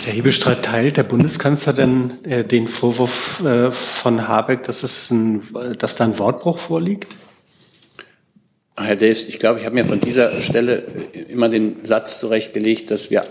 [0.04, 5.44] Der Hebestreit teilt der Bundeskanzler denn äh, den Vorwurf äh, von Habeck, dass, es ein,
[5.78, 7.16] dass da ein Wortbruch vorliegt?
[8.78, 10.84] Herr Delfs, ich glaube, ich habe mir von dieser Stelle
[11.30, 13.24] immer den Satz zurechtgelegt, dass wir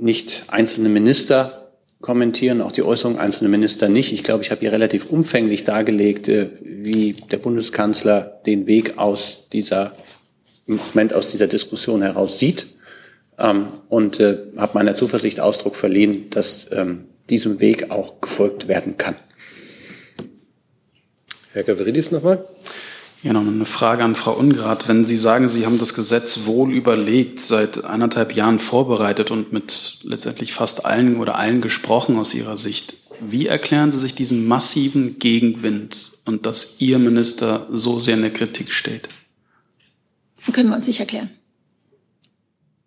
[0.00, 4.12] nicht einzelne Minister kommentieren, auch die Äußerungen einzelner Minister nicht.
[4.12, 9.48] Ich glaube, ich habe hier relativ umfänglich dargelegt, äh, wie der Bundeskanzler den Weg aus
[9.52, 9.96] dieser,
[10.66, 12.68] im Moment aus dieser Diskussion heraus sieht
[13.38, 18.96] ähm, und äh, habe meiner Zuversicht Ausdruck verliehen, dass ähm, diesem Weg auch gefolgt werden
[18.96, 19.16] kann.
[21.52, 22.44] Herr Gavridis nochmal.
[23.22, 24.88] Ja, noch eine Frage an Frau Ungrad.
[24.88, 29.98] Wenn Sie sagen, Sie haben das Gesetz wohl überlegt, seit anderthalb Jahren vorbereitet und mit
[30.02, 35.20] letztendlich fast allen oder allen gesprochen aus Ihrer Sicht, wie erklären Sie sich diesen massiven
[35.20, 39.08] Gegenwind und dass Ihr Minister so sehr in der Kritik steht?
[40.52, 41.30] Können wir uns nicht erklären.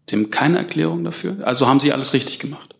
[0.10, 1.38] Sie haben keine Erklärung dafür?
[1.44, 2.76] Also haben Sie alles richtig gemacht?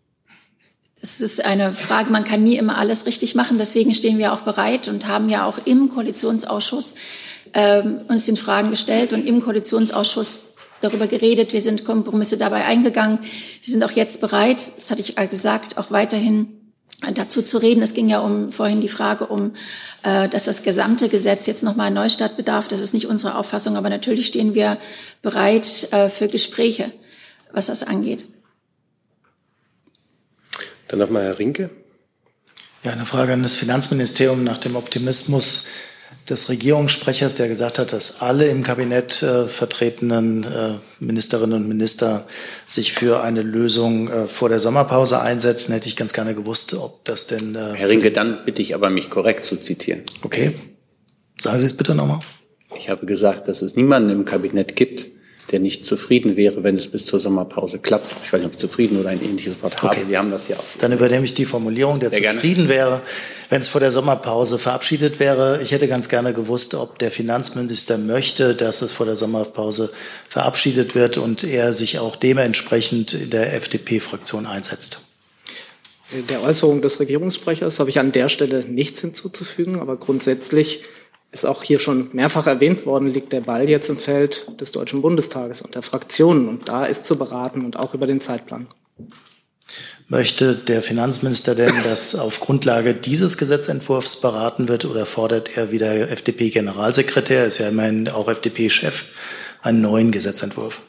[1.02, 3.58] Es ist eine Frage, man kann nie immer alles richtig machen.
[3.58, 6.96] Deswegen stehen wir auch bereit und haben ja auch im Koalitionsausschuss
[7.54, 10.42] ähm, uns den Fragen gestellt und im Koalitionsausschuss
[10.82, 11.54] darüber geredet.
[11.54, 13.20] Wir sind Kompromisse dabei eingegangen.
[13.22, 16.48] Wir sind auch jetzt bereit, das hatte ich gesagt, auch weiterhin
[17.14, 17.82] dazu zu reden.
[17.82, 19.54] Es ging ja um vorhin die Frage um,
[20.04, 22.68] äh, dass das gesamte Gesetz jetzt nochmal Neustart bedarf.
[22.68, 24.78] Das ist nicht unsere Auffassung, aber natürlich stehen wir
[25.22, 26.92] bereit äh, für Gespräche
[27.56, 28.26] was das angeht.
[30.88, 31.70] Dann nochmal Herr Rinke.
[32.84, 35.66] Ja, eine Frage an das Finanzministerium nach dem Optimismus
[36.30, 42.28] des Regierungssprechers, der gesagt hat, dass alle im Kabinett äh, vertretenen äh, Ministerinnen und Minister
[42.66, 47.04] sich für eine Lösung äh, vor der Sommerpause einsetzen, hätte ich ganz gerne gewusst, ob
[47.06, 47.56] das denn.
[47.56, 50.04] Äh, Herr Rinke, dann bitte ich aber, mich korrekt zu zitieren.
[50.22, 50.56] Okay.
[51.38, 52.22] Sagen Sie es bitte nochmal.
[52.78, 55.08] Ich habe gesagt, dass es niemanden im Kabinett gibt,
[55.52, 58.12] der nicht zufrieden wäre, wenn es bis zur Sommerpause klappt.
[58.24, 59.96] Ich weiß nicht, ob ich zufrieden oder ein ähnliches Wort habe.
[59.96, 60.06] Okay.
[60.08, 60.64] Wir haben das ja auch.
[60.80, 62.70] Dann übernehme ich die Formulierung, der Sehr zufrieden gerne.
[62.70, 63.02] wäre,
[63.50, 65.62] wenn es vor der Sommerpause verabschiedet wäre.
[65.62, 69.92] Ich hätte ganz gerne gewusst, ob der Finanzminister möchte, dass es vor der Sommerpause
[70.28, 75.02] verabschiedet wird und er sich auch dementsprechend in der FDP-Fraktion einsetzt.
[76.30, 80.82] Der Äußerung des Regierungssprechers habe ich an der Stelle nichts hinzuzufügen, aber grundsätzlich
[81.36, 85.02] ist auch hier schon mehrfach erwähnt worden, liegt der Ball jetzt im Feld des Deutschen
[85.02, 86.48] Bundestages und der Fraktionen.
[86.48, 88.68] Und da ist zu beraten und auch über den Zeitplan.
[90.08, 95.78] Möchte der Finanzminister denn, dass auf Grundlage dieses Gesetzentwurfs beraten wird oder fordert er wie
[95.78, 99.06] der FDP-Generalsekretär, ist ja immerhin auch FDP-Chef,
[99.62, 100.84] einen neuen Gesetzentwurf?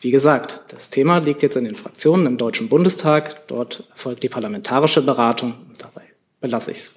[0.00, 3.46] Wie gesagt, das Thema liegt jetzt in den Fraktionen im Deutschen Bundestag.
[3.48, 5.54] Dort erfolgt die parlamentarische Beratung.
[5.78, 6.02] Dabei
[6.40, 6.92] belasse ich es.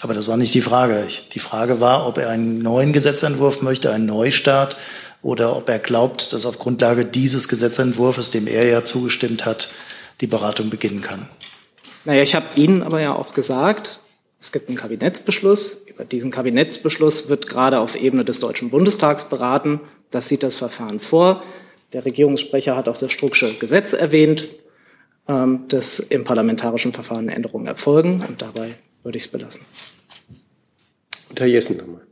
[0.00, 1.06] Aber das war nicht die Frage.
[1.32, 4.76] Die Frage war, ob er einen neuen Gesetzentwurf möchte, einen Neustart,
[5.22, 9.70] oder ob er glaubt, dass auf Grundlage dieses Gesetzentwurfs, dem er ja zugestimmt hat,
[10.20, 11.28] die Beratung beginnen kann.
[12.04, 14.00] Naja, ich habe Ihnen aber ja auch gesagt,
[14.38, 15.82] es gibt einen Kabinettsbeschluss.
[15.86, 19.80] Über diesen Kabinettsbeschluss wird gerade auf Ebene des Deutschen Bundestags beraten.
[20.10, 21.42] Das sieht das Verfahren vor.
[21.92, 24.48] Der Regierungssprecher hat auch das Strucksche Gesetz erwähnt,
[25.28, 28.24] ähm, dass im parlamentarischen Verfahren Änderungen erfolgen.
[28.26, 29.62] Und dabei würde ich es belassen.
[31.28, 32.06] Und Herr Jessen nochmal.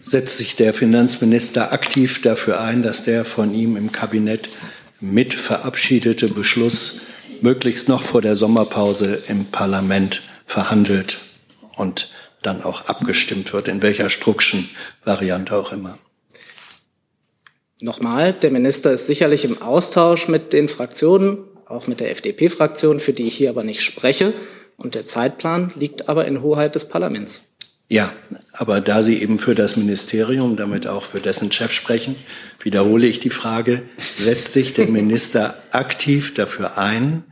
[0.00, 4.48] Setzt sich der Finanzminister aktiv dafür ein, dass der von ihm im Kabinett
[5.00, 7.00] mit verabschiedete Beschluss
[7.40, 11.18] möglichst noch vor der Sommerpause im Parlament verhandelt
[11.76, 12.10] und
[12.42, 14.68] dann auch abgestimmt wird, in welcher Struckschen
[15.04, 15.98] Variante auch immer.
[17.80, 23.12] Nochmal, der Minister ist sicherlich im Austausch mit den Fraktionen, auch mit der FDP-Fraktion, für
[23.12, 24.32] die ich hier aber nicht spreche.
[24.76, 27.42] Und der Zeitplan liegt aber in Hoheit des Parlaments.
[27.88, 28.10] Ja,
[28.54, 32.16] aber da Sie eben für das Ministerium, damit auch für dessen Chef sprechen,
[32.60, 37.24] wiederhole ich die Frage, setzt sich der Minister aktiv dafür ein,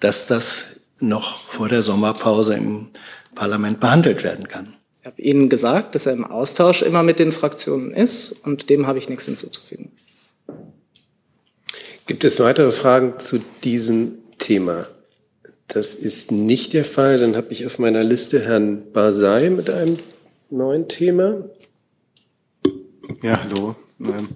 [0.00, 2.88] dass das noch vor der Sommerpause im
[3.34, 4.74] Parlament behandelt werden kann?
[5.00, 8.86] Ich habe Ihnen gesagt, dass er im Austausch immer mit den Fraktionen ist und dem
[8.86, 9.92] habe ich nichts hinzuzufügen.
[12.06, 14.88] Gibt es weitere Fragen zu diesem Thema?
[15.72, 17.18] Das ist nicht der Fall.
[17.18, 19.98] Dann habe ich auf meiner Liste Herrn Basay mit einem
[20.50, 21.44] neuen Thema.
[23.22, 23.76] Ja, hallo.
[24.00, 24.30] Ähm,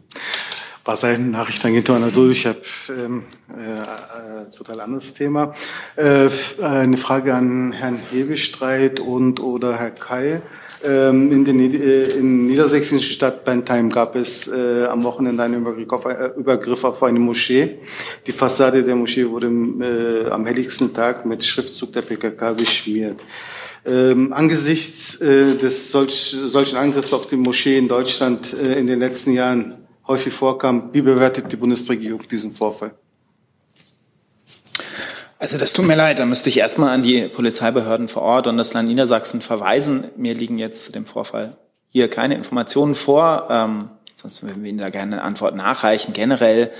[0.84, 2.30] Basay, Nachrichtenagentur Anadolu.
[2.30, 5.54] Ich habe ähm, äh, äh, total anderes Thema.
[5.96, 6.28] Äh,
[6.62, 10.40] eine Frage an Herrn Hebestreit und oder Herr Keil.
[10.84, 15.92] Ähm, in den äh, in niedersächsischen Stadt Bentheim gab es äh, am Wochenende einen Übergriff
[15.92, 17.78] auf, äh, Übergriff auf eine Moschee.
[18.26, 23.24] Die Fassade der Moschee wurde äh, am helligsten Tag mit Schriftzug der PKK beschmiert.
[23.86, 28.98] Ähm, angesichts äh, des solch, solchen Angriffs auf die Moschee in Deutschland äh, in den
[29.00, 32.94] letzten Jahren häufig vorkam, wie bewertet die Bundesregierung diesen Vorfall?
[35.44, 38.56] Also das tut mir leid, da müsste ich erstmal an die Polizeibehörden vor Ort und
[38.56, 40.04] das Land Niedersachsen verweisen.
[40.16, 41.58] Mir liegen jetzt zu dem Vorfall
[41.90, 43.48] hier keine Informationen vor.
[43.50, 46.14] Ähm, sonst würden wir Ihnen da gerne eine Antwort nachreichen.
[46.14, 46.70] Generell,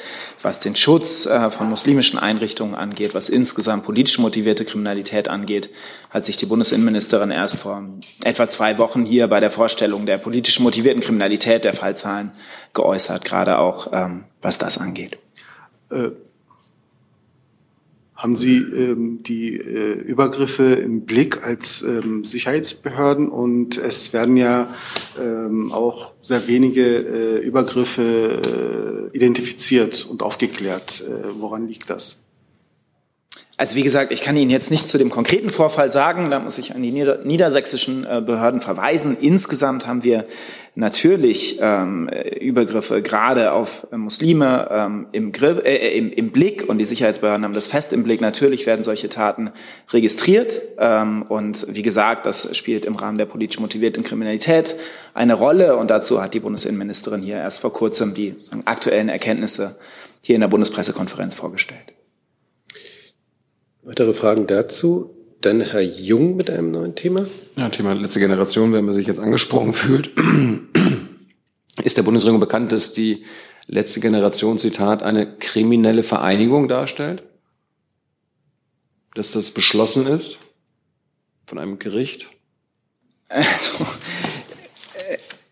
[0.41, 5.69] was den Schutz äh, von muslimischen Einrichtungen angeht, was insgesamt politisch motivierte Kriminalität angeht,
[6.09, 7.85] hat sich die Bundesinnenministerin erst vor
[8.23, 12.33] etwa zwei Wochen hier bei der Vorstellung der politisch motivierten Kriminalität der Fallzahlen
[12.73, 15.19] geäußert, gerade auch ähm, was das angeht.
[15.91, 16.13] Äh
[18.15, 23.29] haben Sie ähm, die äh, Übergriffe im Blick als ähm, Sicherheitsbehörden?
[23.29, 24.69] Und es werden ja
[25.21, 31.03] ähm, auch sehr wenige äh, Übergriffe äh, identifiziert und aufgeklärt.
[31.07, 32.25] Äh, woran liegt das?
[33.57, 36.31] Also wie gesagt, ich kann Ihnen jetzt nicht zu dem konkreten Vorfall sagen.
[36.31, 39.17] Da muss ich an die nieder niedersächsischen äh, Behörden verweisen.
[39.21, 40.27] Insgesamt haben wir
[40.75, 42.09] natürlich ähm,
[42.41, 46.85] Übergriffe gerade auf äh, Muslime ähm, im, Griff, äh, äh, im, im Blick und die
[46.85, 48.21] Sicherheitsbehörden haben das fest im Blick.
[48.21, 49.51] Natürlich werden solche Taten
[49.91, 54.77] registriert ähm, und wie gesagt, das spielt im Rahmen der politisch motivierten Kriminalität
[55.15, 59.79] eine Rolle und dazu hat die Bundesinnenministerin hier erst vor kurzem die aktuellen Erkenntnisse
[60.23, 61.93] hier in der Bundespressekonferenz vorgestellt.
[63.83, 65.14] Weitere Fragen dazu?
[65.45, 67.27] Dann Herr Jung mit einem neuen Thema.
[67.57, 70.11] Ja, Thema letzte Generation, wenn man sich jetzt angesprochen fühlt.
[71.83, 73.27] Ist der Bundesregierung bekannt, dass die
[73.67, 77.25] letzte Generation, Zitat, eine kriminelle Vereinigung darstellt?
[79.15, 80.39] Dass das beschlossen ist
[81.45, 82.31] von einem Gericht?
[83.29, 83.85] Also,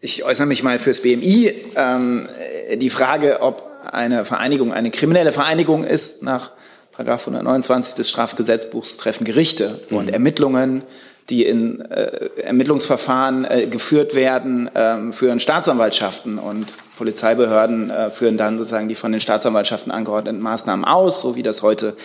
[0.01, 1.53] ich äußere mich mal fürs BMI.
[1.77, 2.31] Ähm,
[2.77, 6.53] die Frage, ob eine Vereinigung eine kriminelle Vereinigung ist, nach
[6.93, 9.97] Paragraph 129 des Strafgesetzbuchs treffen Gerichte mhm.
[9.97, 10.83] und Ermittlungen,
[11.31, 16.67] die in äh, Ermittlungsverfahren äh, geführt werden, äh, führen Staatsanwaltschaften und
[16.97, 21.63] Polizeibehörden äh, führen dann sozusagen die von den Staatsanwaltschaften angeordneten Maßnahmen aus, so wie das
[21.63, 21.97] heute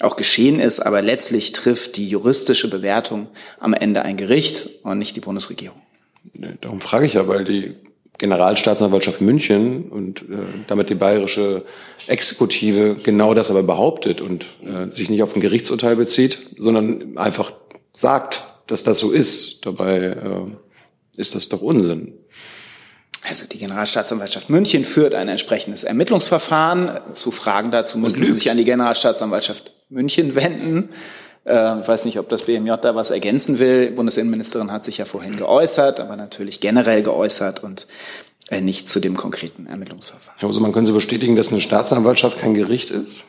[0.00, 0.80] auch geschehen ist.
[0.80, 3.28] Aber letztlich trifft die juristische Bewertung
[3.60, 5.80] am Ende ein Gericht und nicht die Bundesregierung.
[6.60, 7.76] Darum frage ich ja, weil die
[8.22, 10.36] Generalstaatsanwaltschaft München und äh,
[10.68, 11.64] damit die bayerische
[12.06, 17.52] Exekutive genau das aber behauptet und äh, sich nicht auf ein Gerichtsurteil bezieht, sondern einfach
[17.92, 19.66] sagt, dass das so ist.
[19.66, 20.40] Dabei äh,
[21.16, 22.14] ist das doch Unsinn.
[23.28, 27.12] Also die Generalstaatsanwaltschaft München führt ein entsprechendes Ermittlungsverfahren.
[27.12, 30.90] Zu Fragen dazu müssen Sie sich an die Generalstaatsanwaltschaft München wenden.
[31.44, 33.88] Äh, ich weiß nicht, ob das BMJ da was ergänzen will.
[33.88, 37.86] Die Bundesinnenministerin hat sich ja vorhin geäußert, aber natürlich generell geäußert und
[38.48, 40.38] äh, nicht zu dem konkreten Ermittlungsverfahren.
[40.38, 43.26] Herr Hosemann, können Sie bestätigen, dass eine Staatsanwaltschaft kein Gericht ist?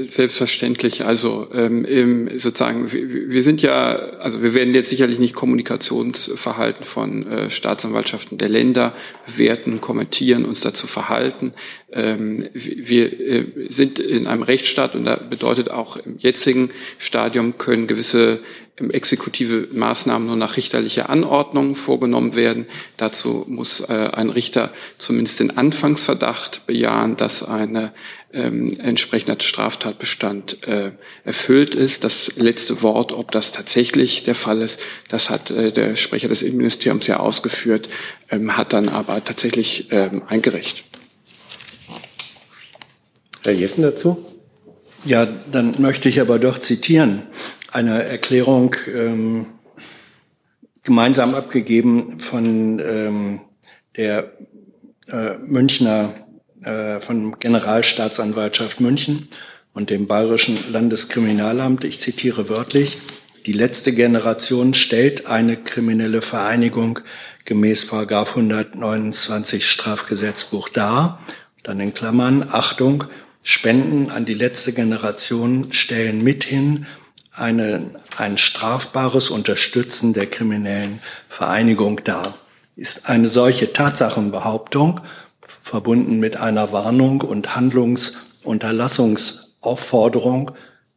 [0.00, 1.04] Selbstverständlich.
[1.04, 7.26] Also ähm, sozusagen, wir, wir sind ja, also wir werden jetzt sicherlich nicht Kommunikationsverhalten von
[7.26, 8.94] äh, Staatsanwaltschaften der Länder
[9.26, 11.52] bewerten, kommentieren, uns dazu verhalten.
[11.92, 17.86] Ähm, wir äh, sind in einem Rechtsstaat und da bedeutet auch im jetzigen Stadium können
[17.86, 18.40] gewisse
[18.76, 22.66] exekutive Maßnahmen nur nach richterlicher Anordnung vorgenommen werden.
[22.96, 27.92] Dazu muss äh, ein Richter zumindest den Anfangsverdacht bejahen, dass eine
[28.32, 30.92] ähm, entsprechender Straftatbestand äh,
[31.24, 32.02] erfüllt ist.
[32.04, 36.42] Das letzte Wort, ob das tatsächlich der Fall ist, das hat äh, der Sprecher des
[36.42, 37.90] Innenministeriums ja ausgeführt,
[38.30, 40.84] ähm, hat dann aber tatsächlich ähm, ein Gericht.
[43.44, 44.24] Herr Jessen dazu?
[45.04, 47.24] Ja, dann möchte ich aber doch zitieren.
[47.72, 49.46] Eine Erklärung ähm,
[50.82, 53.40] gemeinsam abgegeben von ähm,
[53.96, 54.32] der
[55.08, 56.12] äh, Münchner,
[56.64, 59.28] äh, von Generalstaatsanwaltschaft München
[59.72, 61.84] und dem Bayerischen Landeskriminalamt.
[61.84, 62.98] Ich zitiere wörtlich.
[63.46, 67.00] Die letzte Generation stellt eine kriminelle Vereinigung
[67.46, 71.22] gemäß Paragraph 129 Strafgesetzbuch dar.
[71.62, 73.04] Dann in Klammern, Achtung,
[73.42, 76.86] Spenden an die letzte Generation stellen mithin
[77.32, 82.34] eine, ein strafbares Unterstützen der kriminellen Vereinigung dar.
[82.76, 85.00] Ist eine solche Tatsachenbehauptung
[85.60, 90.52] verbunden mit einer Warnung und Handlungsunterlassungsaufforderung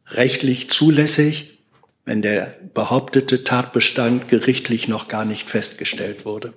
[0.08, 1.58] rechtlich zulässig,
[2.04, 6.54] wenn der behauptete Tatbestand gerichtlich noch gar nicht festgestellt wurde.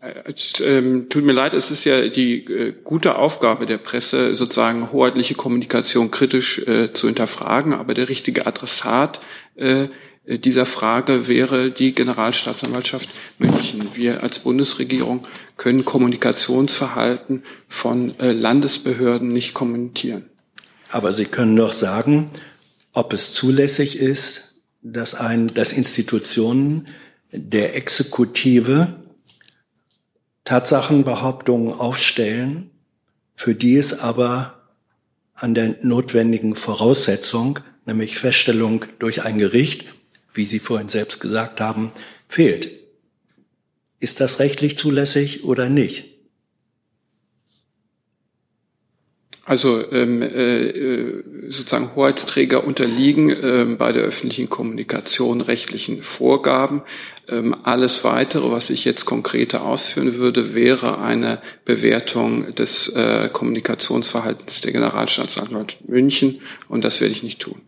[0.00, 0.32] Äh,
[0.62, 5.34] ähm, tut mir leid, es ist ja die äh, gute Aufgabe der Presse, sozusagen hoheitliche
[5.34, 9.20] Kommunikation kritisch äh, zu hinterfragen, aber der richtige Adressat
[9.56, 9.88] äh,
[10.26, 13.88] dieser Frage wäre die Generalstaatsanwaltschaft München.
[13.94, 15.26] Wir als Bundesregierung
[15.56, 20.26] können Kommunikationsverhalten von Landesbehörden nicht kommentieren.
[20.90, 22.28] Aber Sie können doch sagen,
[22.92, 26.88] ob es zulässig ist, dass, ein, dass Institutionen
[27.32, 28.97] der Exekutive
[30.48, 32.70] Tatsachenbehauptungen aufstellen,
[33.34, 34.54] für die es aber
[35.34, 39.94] an der notwendigen Voraussetzung, nämlich Feststellung durch ein Gericht,
[40.32, 41.92] wie Sie vorhin selbst gesagt haben,
[42.28, 42.70] fehlt.
[44.00, 46.17] Ist das rechtlich zulässig oder nicht?
[49.48, 56.82] Also ähm, äh, sozusagen Hoheitsträger unterliegen ähm, bei der öffentlichen Kommunikation rechtlichen Vorgaben.
[57.28, 64.60] Ähm, alles Weitere, was ich jetzt konkreter ausführen würde, wäre eine Bewertung des äh, Kommunikationsverhaltens
[64.60, 67.62] der Generalstaatsanwalt München und das werde ich nicht tun.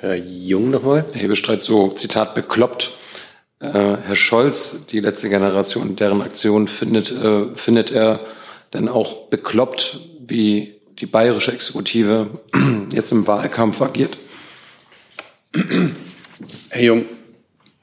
[0.00, 1.06] Herr Jung nochmal.
[1.14, 2.92] Herr Hebestreit, so Zitat bekloppt
[3.70, 8.20] Herr Scholz, die letzte Generation, deren Aktion findet, äh, findet er
[8.74, 12.40] denn auch bekloppt, wie die bayerische Exekutive
[12.92, 14.18] jetzt im Wahlkampf agiert?
[16.70, 17.04] Herr Jung,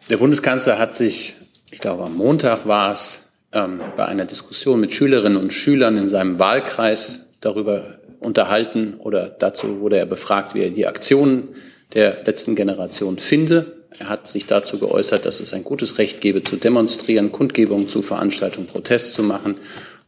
[0.10, 1.36] der Bundeskanzler hat sich,
[1.72, 6.08] ich glaube am Montag war es, ähm, bei einer Diskussion mit Schülerinnen und Schülern in
[6.08, 11.50] seinem Wahlkreis darüber unterhalten oder dazu wurde er befragt, wie er die Aktionen
[11.94, 13.79] der letzten Generation finde.
[13.98, 18.02] Er hat sich dazu geäußert, dass es ein gutes Recht gebe, zu demonstrieren, Kundgebungen zu
[18.02, 19.56] veranstalten, Protest zu machen.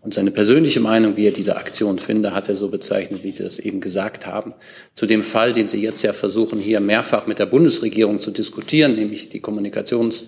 [0.02, 3.44] Und seine persönliche Meinung, wie er diese Aktion finde, hat er so bezeichnet, wie Sie
[3.44, 4.54] das eben gesagt haben.
[4.96, 8.96] Zu dem Fall, den Sie jetzt ja versuchen, hier mehrfach mit der Bundesregierung zu diskutieren,
[8.96, 10.26] nämlich die Kommunikations,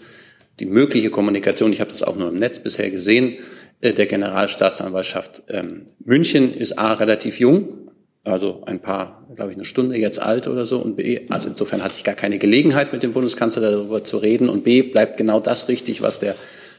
[0.60, 3.38] die mögliche Kommunikation, ich habe das auch nur im Netz bisher gesehen,
[3.82, 7.92] äh, der Generalstaatsanwaltschaft ähm, München ist A relativ jung,
[8.24, 10.80] also ein paar, glaube ich, eine Stunde jetzt alt oder so.
[10.80, 14.50] Und B, also insofern hatte ich gar keine Gelegenheit, mit dem Bundeskanzler darüber zu reden.
[14.50, 16.36] Und B, bleibt genau das richtig, was der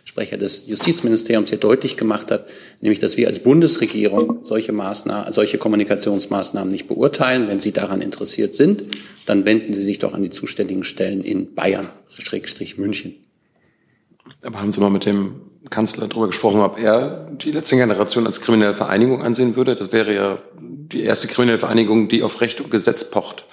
[0.07, 2.47] Sprecher des Justizministeriums hier deutlich gemacht hat,
[2.81, 7.49] nämlich, dass wir als Bundesregierung solche Maßnahmen, solche Kommunikationsmaßnahmen nicht beurteilen.
[7.49, 8.85] Wenn Sie daran interessiert sind,
[9.27, 13.15] dann wenden Sie sich doch an die zuständigen Stellen in Bayern, Schrägstrich München.
[14.45, 15.41] Aber haben Sie mal mit dem
[15.71, 19.75] Kanzler darüber gesprochen, ob er die letzte Generation als kriminelle Vereinigung ansehen würde?
[19.75, 23.45] Das wäre ja die erste kriminelle Vereinigung, die auf Recht und Gesetz pocht.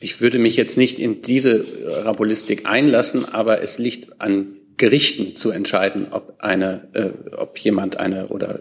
[0.00, 1.64] Ich würde mich jetzt nicht in diese
[2.04, 8.28] Rabulistik einlassen, aber es liegt an Gerichten zu entscheiden, ob eine, äh, ob jemand eine
[8.28, 8.58] oder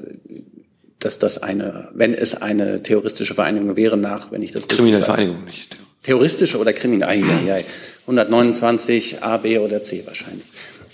[0.99, 5.45] dass das eine, wenn es eine terroristische Vereinigung wäre, nach, wenn ich das kriminelle Vereinigung
[5.45, 5.77] nicht.
[6.03, 7.15] Terroristische oder kriminelle?
[7.45, 7.63] Ja, ja,
[8.01, 10.45] 129 A, B oder C wahrscheinlich.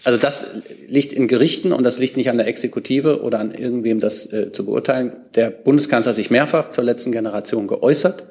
[0.08, 0.46] Also das
[0.88, 4.54] liegt in Gerichten und das liegt nicht an der Exekutive oder an irgendwem, das äh,
[4.54, 5.12] zu beurteilen.
[5.36, 8.24] Der Bundeskanzler hat sich mehrfach zur letzten Generation geäußert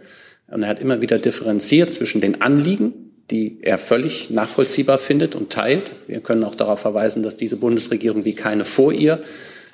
[0.48, 5.52] und er hat immer wieder differenziert zwischen den Anliegen, die er völlig nachvollziehbar findet und
[5.52, 5.92] teilt.
[6.06, 9.22] Wir können auch darauf verweisen, dass diese Bundesregierung wie keine vor ihr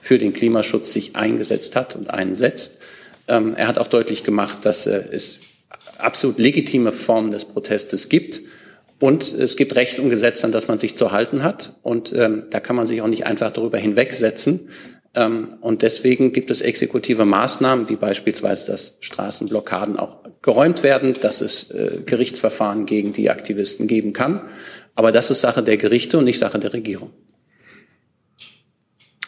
[0.00, 2.78] für den Klimaschutz sich eingesetzt hat und einsetzt.
[3.28, 5.38] Ähm, er hat auch deutlich gemacht, dass äh, es
[5.98, 8.42] absolut legitime Formen des Protestes gibt
[9.02, 11.74] und es gibt Recht und Gesetz, an das man sich zu halten hat.
[11.82, 14.68] Und ähm, da kann man sich auch nicht einfach darüber hinwegsetzen.
[15.16, 21.40] Ähm, und deswegen gibt es exekutive Maßnahmen, wie beispielsweise, dass Straßenblockaden auch geräumt werden, dass
[21.40, 24.48] es äh, Gerichtsverfahren gegen die Aktivisten geben kann.
[24.94, 27.10] Aber das ist Sache der Gerichte und nicht Sache der Regierung.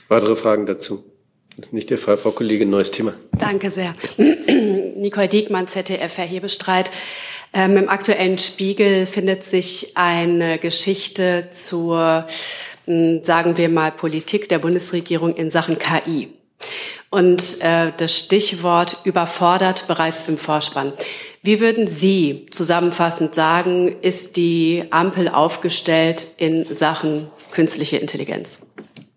[0.06, 1.02] Weitere Fragen dazu?
[1.56, 2.70] Das ist nicht der Fall, Frau Kollegin.
[2.70, 3.14] Neues Thema.
[3.38, 3.96] Danke sehr.
[4.96, 6.90] Nicole Diekmann, ZDF, Herr Hebestreit.
[7.54, 12.26] Ähm, Im aktuellen Spiegel findet sich eine Geschichte zur
[12.86, 16.28] sagen wir mal, Politik der Bundesregierung in Sachen KI.
[17.10, 20.92] Und äh, das Stichwort überfordert bereits im Vorspann.
[21.42, 28.60] Wie würden Sie zusammenfassend sagen, ist die Ampel aufgestellt in Sachen künstliche Intelligenz?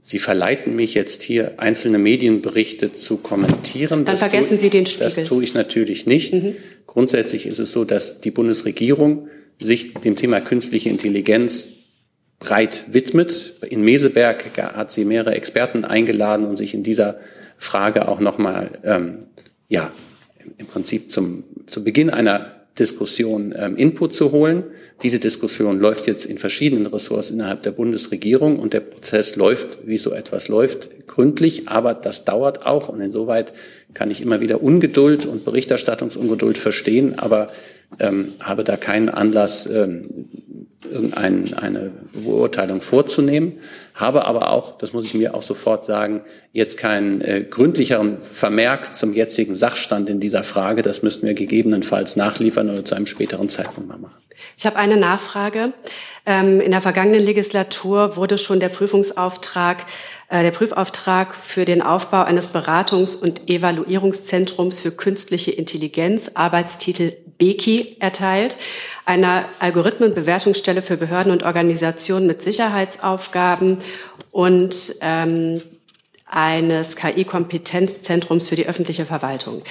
[0.10, 4.06] Sie verleiten mich jetzt hier einzelne Medienberichte zu kommentieren.
[4.06, 5.12] Dann das vergessen tue, Sie den Spiegel.
[5.14, 6.34] Das tue ich natürlich nicht.
[6.34, 6.56] Mhm.
[6.86, 9.28] Grundsätzlich ist es so, dass die Bundesregierung
[9.60, 11.68] sich dem Thema künstliche Intelligenz
[12.40, 13.56] breit widmet.
[13.70, 17.20] In Meseberg hat sie mehrere Experten eingeladen und sich in dieser
[17.58, 19.26] Frage auch nochmal, ähm,
[19.68, 19.92] ja,
[20.58, 24.64] im Prinzip zum, zu Beginn einer Diskussion ähm, Input zu holen.
[25.04, 29.98] Diese Diskussion läuft jetzt in verschiedenen Ressorts innerhalb der Bundesregierung und der Prozess läuft, wie
[29.98, 33.54] so etwas läuft, gründlich, aber das dauert auch und insoweit
[33.94, 37.50] kann ich immer wieder Ungeduld und Berichterstattungsungeduld verstehen, aber
[38.00, 40.30] ähm, habe da keinen Anlass, ähm,
[40.90, 43.60] irgendeine Beurteilung vorzunehmen,
[43.94, 46.22] habe aber auch, das muss ich mir auch sofort sagen,
[46.54, 50.84] jetzt keinen äh, gründlicheren Vermerk zum jetzigen Sachstand in dieser Frage.
[50.84, 54.16] Das müssten wir gegebenenfalls nachliefern oder zu einem späteren Zeitpunkt mal machen.
[54.56, 55.74] Ich habe eine Nachfrage.
[56.26, 59.86] Ähm, in der vergangenen Legislatur wurde schon der Prüfungsauftrag,
[60.30, 67.98] äh, der Prüfauftrag für den Aufbau eines Beratungs- und Evaluierungszentrums für künstliche Intelligenz, Arbeitstitel BEKI,
[68.00, 68.58] erteilt,
[69.06, 73.78] einer Algorithmenbewertungsstelle für Behörden und Organisationen mit Sicherheitsaufgaben
[74.32, 75.62] und ähm,
[76.30, 79.64] eines KI-Kompetenzzentrums für die öffentliche Verwaltung.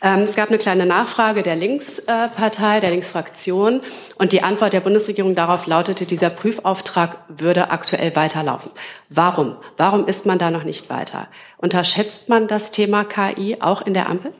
[0.00, 3.80] Ähm, es gab eine kleine Nachfrage der Linkspartei, der Linksfraktion,
[4.16, 8.70] und die Antwort der Bundesregierung darauf lautete, dieser Prüfauftrag würde aktuell weiterlaufen.
[9.08, 9.56] Warum?
[9.76, 11.26] Warum ist man da noch nicht weiter?
[11.58, 14.32] Unterschätzt man das Thema KI auch in der Ampel?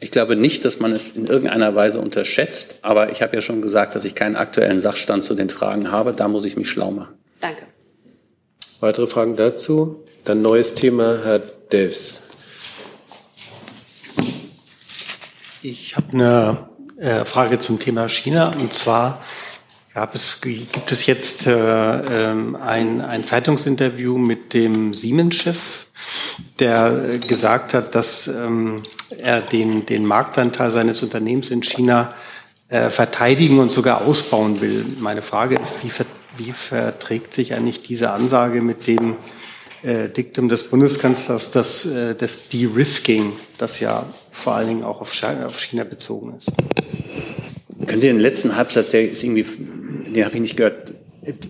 [0.00, 3.62] Ich glaube nicht, dass man es in irgendeiner Weise unterschätzt, aber ich habe ja schon
[3.62, 6.12] gesagt, dass ich keinen aktuellen Sachstand zu den Fragen habe.
[6.12, 7.14] Da muss ich mich schlau machen.
[7.40, 7.62] Danke.
[8.80, 10.04] Weitere Fragen dazu?
[10.24, 12.22] Dann neues Thema, Herr Delfs.
[15.62, 16.68] Ich habe eine
[16.98, 19.20] äh, Frage zum Thema China und zwar
[19.94, 25.86] gab es, gibt es jetzt äh, ähm, ein, ein Zeitungsinterview mit dem Siemens-Chef,
[26.58, 28.82] der gesagt hat, dass ähm,
[29.16, 32.14] er den, den Marktanteil seines Unternehmens in China
[32.68, 34.84] äh, verteidigen und sogar ausbauen will.
[34.98, 39.16] Meine Frage ist, wie, ver, wie verträgt sich eigentlich diese Ansage mit dem
[39.82, 45.14] äh, Diktum des Bundeskanzlers, das, äh, das De-Risking, das ja vor allen Dingen auch auf
[45.14, 46.52] China, auf China bezogen ist.
[47.86, 49.46] Können Sie den letzten Halbsatz, der ist irgendwie,
[50.18, 50.94] den habe ich nicht gehört.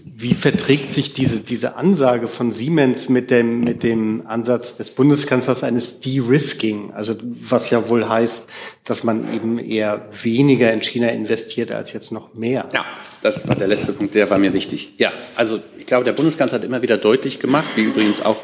[0.05, 5.63] Wie verträgt sich diese, diese Ansage von Siemens mit dem, mit dem Ansatz des Bundeskanzlers
[5.63, 6.93] eines De-Risking?
[6.93, 8.49] Also, was ja wohl heißt,
[8.85, 12.67] dass man eben eher weniger in China investiert als jetzt noch mehr.
[12.75, 12.85] Ja,
[13.23, 14.95] das war der letzte Punkt, der war mir wichtig.
[14.99, 18.41] Ja, also, ich glaube, der Bundeskanzler hat immer wieder deutlich gemacht, wie übrigens auch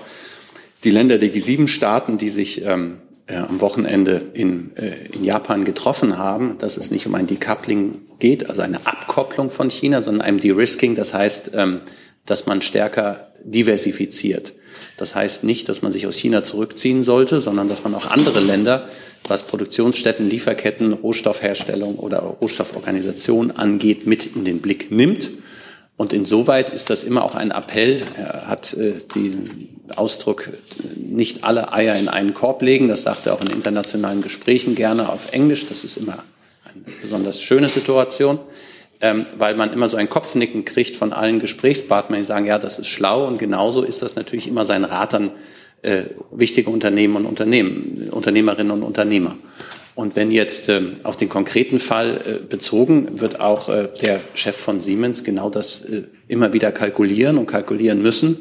[0.85, 6.19] die Länder der G7-Staaten, die sich ähm, äh, am Wochenende in, äh, in Japan getroffen
[6.19, 10.41] haben, dass es nicht um ein Decoupling geht, also eine Abkopplung von China, sondern einem
[10.41, 10.95] De-Risking.
[10.95, 11.81] Das heißt, ähm,
[12.27, 14.55] dass man stärker diversifiziert.
[14.97, 18.41] Das heißt nicht, dass man sich aus China zurückziehen sollte, sondern dass man auch andere
[18.41, 18.89] Länder,
[19.27, 25.31] was Produktionsstätten, Lieferketten, Rohstoffherstellung oder Rohstofforganisation angeht, mit in den Blick nimmt.
[25.97, 28.03] Und insoweit ist das immer auch ein Appell.
[28.17, 30.49] Er hat äh, den Ausdruck
[30.97, 32.89] nicht alle Eier in einen Korb legen.
[32.89, 35.67] Das sagt er auch in internationalen Gesprächen gerne auf Englisch.
[35.67, 36.25] Das ist immer
[36.65, 38.41] eine besonders schöne Situation,
[39.01, 42.81] ähm, weil man immer so ein Kopfnicken kriegt von allen Gesprächspartnern, die sagen, ja, das
[42.81, 43.27] ist schlau.
[43.27, 45.31] Und genauso ist das natürlich immer sein Rat an
[45.83, 49.37] äh, wichtige Unternehmen und Unternehmen, Unternehmerinnen und Unternehmer.
[49.95, 54.57] Und wenn jetzt äh, auf den konkreten Fall äh, bezogen, wird auch äh, der Chef
[54.57, 58.41] von Siemens genau das äh, immer wieder kalkulieren und kalkulieren müssen,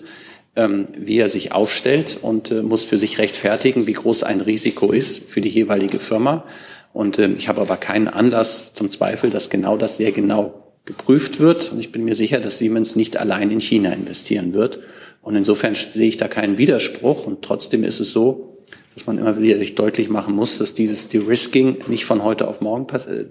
[0.56, 4.92] ähm, wie er sich aufstellt und äh, muss für sich rechtfertigen, wie groß ein Risiko
[4.92, 6.44] ist für die jeweilige Firma.
[6.92, 11.40] Und äh, ich habe aber keinen Anlass zum Zweifel, dass genau das sehr genau geprüft
[11.40, 11.72] wird.
[11.72, 14.80] Und ich bin mir sicher, dass Siemens nicht allein in China investieren wird.
[15.22, 17.26] Und insofern sehe ich da keinen Widerspruch.
[17.26, 18.53] Und trotzdem ist es so,
[18.94, 22.62] dass man immer wieder sich deutlich machen muss, dass dieses De-Risking nicht von heute auf
[22.62, 23.26] morgen äh,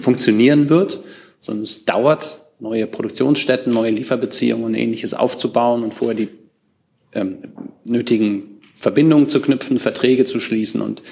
[0.00, 1.00] funktionieren wird,
[1.40, 6.28] sondern es dauert, neue Produktionsstätten, neue Lieferbeziehungen und ähnliches aufzubauen und vorher die
[7.12, 7.38] ähm,
[7.84, 11.02] nötigen Verbindungen zu knüpfen, Verträge zu schließen und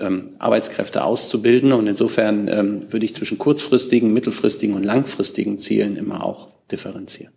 [0.00, 1.72] ähm, Arbeitskräfte auszubilden.
[1.72, 7.32] Und insofern ähm, würde ich zwischen kurzfristigen, mittelfristigen und langfristigen Zielen immer auch differenzieren.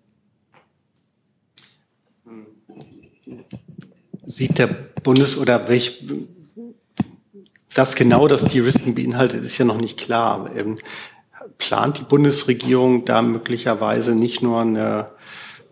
[4.27, 6.03] Sieht der Bundes- oder welch,
[7.73, 10.51] was genau das De-Risking beinhaltet, ist ja noch nicht klar.
[10.55, 10.75] Ähm,
[11.57, 15.11] plant die Bundesregierung da möglicherweise nicht nur eine,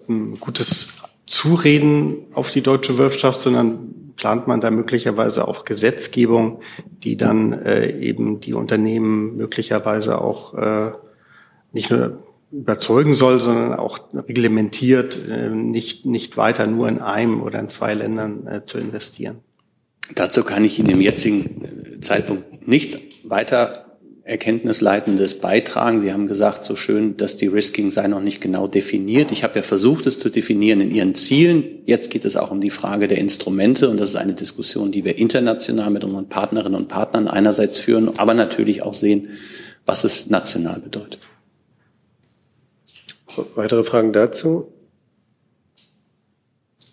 [0.07, 6.61] ein gutes Zureden auf die deutsche Wirtschaft, sondern plant man da möglicherweise auch Gesetzgebung,
[7.03, 10.91] die dann äh, eben die Unternehmen möglicherweise auch äh,
[11.73, 12.24] nicht nur
[12.55, 17.93] überzeugen soll, sondern auch reglementiert, äh, nicht, nicht weiter nur in einem oder in zwei
[17.93, 19.37] Ländern äh, zu investieren?
[20.13, 23.85] Dazu kann ich in dem jetzigen äh, Zeitpunkt nichts weiter
[24.23, 26.01] Erkenntnisleitendes beitragen.
[26.01, 29.31] Sie haben gesagt, so schön, dass die Risking sei noch nicht genau definiert.
[29.31, 31.63] Ich habe ja versucht, es zu definieren in Ihren Zielen.
[31.85, 35.05] Jetzt geht es auch um die Frage der Instrumente und das ist eine Diskussion, die
[35.05, 39.29] wir international mit unseren Partnerinnen und Partnern einerseits führen, aber natürlich auch sehen,
[39.85, 41.19] was es national bedeutet.
[43.55, 44.71] Weitere Fragen dazu?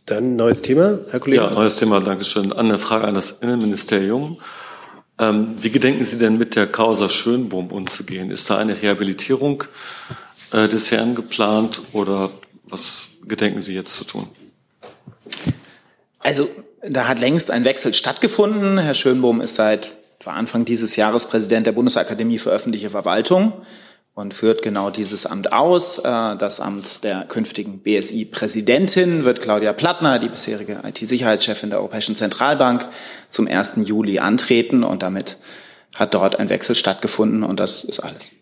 [0.07, 1.43] Dann neues Thema, Herr Kollege.
[1.43, 2.53] Ja, neues Thema, Dankeschön.
[2.53, 4.41] Eine Frage an das Innenministerium.
[5.19, 8.31] Ähm, wie gedenken Sie denn mit der Causa Schönbohm umzugehen?
[8.31, 9.65] Ist da eine Rehabilitierung
[10.53, 12.31] äh, des Herrn geplant oder
[12.65, 14.27] was gedenken Sie jetzt zu tun?
[16.19, 16.49] Also
[16.83, 18.79] da hat längst ein Wechsel stattgefunden.
[18.79, 19.93] Herr Schönbohm ist seit
[20.25, 23.53] Anfang dieses Jahres Präsident der Bundesakademie für öffentliche Verwaltung
[24.15, 25.99] und führt genau dieses Amt aus.
[25.99, 32.89] Äh, das Amt der künftigen BSI-Präsidentin wird Claudia Plattner, die bisherige IT-Sicherheitschefin der Europäischen Zentralbank,
[33.29, 33.75] zum 1.
[33.85, 35.39] Juli antreten und damit
[35.95, 38.33] hat dort ein Wechsel stattgefunden und das ist alles.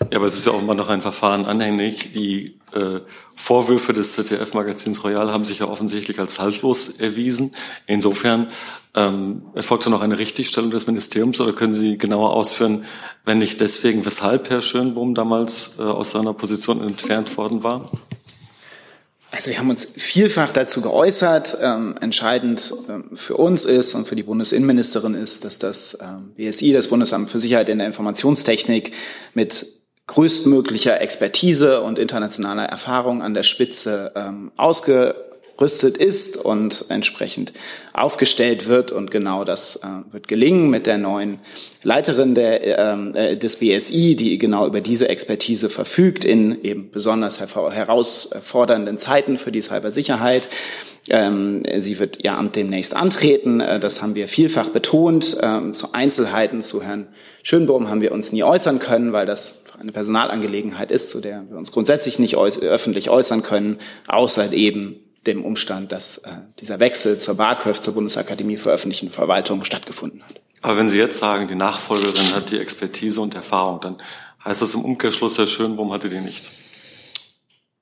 [0.00, 2.12] Ja, aber es ist ja immer noch ein Verfahren anhängig.
[2.12, 3.00] Die äh,
[3.34, 7.54] Vorwürfe des ZDF-Magazins Royal haben sich ja offensichtlich als haltlos erwiesen.
[7.86, 8.48] Insofern
[8.94, 12.84] ähm, erfolgte noch eine Richtigstellung des Ministeriums oder können Sie genauer ausführen,
[13.24, 17.90] wenn nicht deswegen, weshalb Herr Schönbohm damals äh, aus seiner Position entfernt worden war?
[19.30, 21.58] Also wir haben uns vielfach dazu geäußert.
[21.60, 26.72] Ähm, entscheidend ähm, für uns ist und für die Bundesinnenministerin ist, dass das ähm, BSI,
[26.72, 28.92] das Bundesamt für Sicherheit in der Informationstechnik,
[29.34, 29.77] mit
[30.08, 37.52] größtmöglicher Expertise und internationaler Erfahrung an der Spitze ähm, ausgerüstet ist und entsprechend
[37.92, 38.90] aufgestellt wird.
[38.90, 41.40] Und genau das äh, wird gelingen mit der neuen
[41.82, 47.40] Leiterin der, ähm, äh, des BSI, die genau über diese Expertise verfügt in eben besonders
[47.40, 50.48] herausfordernden Zeiten für die Cybersicherheit.
[51.10, 53.60] Ähm, sie wird ihr Amt demnächst antreten.
[53.60, 55.36] Äh, das haben wir vielfach betont.
[55.42, 57.08] Ähm, zu Einzelheiten zu Herrn
[57.42, 61.56] Schönbohm haben wir uns nie äußern können, weil das eine Personalangelegenheit ist, zu der wir
[61.56, 67.18] uns grundsätzlich nicht äuß öffentlich äußern können, außer eben dem Umstand, dass äh, dieser Wechsel
[67.18, 70.40] zur BAKÖV, zur Bundesakademie für öffentliche Verwaltung, stattgefunden hat.
[70.62, 73.96] Aber wenn Sie jetzt sagen, die Nachfolgerin hat die Expertise und Erfahrung, dann
[74.44, 76.50] heißt das im Umkehrschluss, Herr Schönbohm hatte die nicht.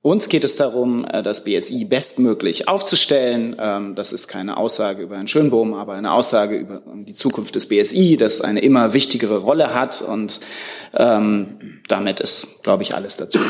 [0.07, 3.57] Uns geht es darum, äh, das BSI bestmöglich aufzustellen.
[3.59, 7.66] Ähm, das ist keine Aussage über Herrn Schönbohm, aber eine Aussage über die Zukunft des
[7.66, 10.02] BSI, das eine immer wichtigere Rolle hat.
[10.02, 10.38] Und
[10.94, 13.40] ähm, damit ist, glaube ich, alles dazu.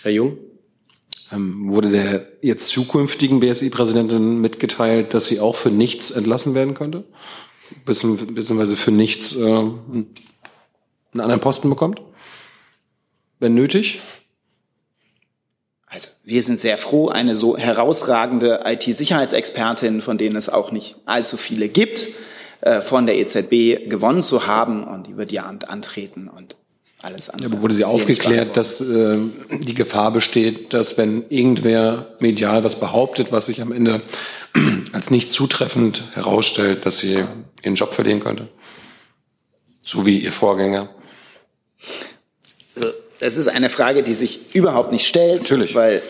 [0.00, 0.38] Herr Jung?
[1.30, 7.04] Ähm, wurde der jetzt zukünftigen BSI-Präsidentin mitgeteilt, dass sie auch für nichts entlassen werden könnte?
[7.84, 10.06] Beziehungsweise für nichts äh, einen
[11.12, 12.00] anderen Posten bekommt?
[13.40, 14.00] Wenn nötig?
[15.92, 21.36] Also wir sind sehr froh, eine so herausragende IT-Sicherheitsexpertin, von denen es auch nicht allzu
[21.36, 22.08] viele gibt,
[22.62, 26.56] äh, von der EZB gewonnen zu haben und die wird ihr Amt antreten und
[27.02, 27.52] alles andere.
[27.52, 29.18] Aber wurde sie aufgeklärt, dass äh,
[29.50, 34.00] die Gefahr besteht, dass wenn irgendwer medial was behauptet, was sich am Ende
[34.92, 37.26] als nicht zutreffend herausstellt, dass sie
[37.62, 38.48] ihren Job verlieren könnte?
[39.82, 40.88] So wie ihr Vorgänger.
[43.22, 45.76] Das ist eine Frage, die sich überhaupt nicht stellt, Natürlich.
[45.76, 46.02] weil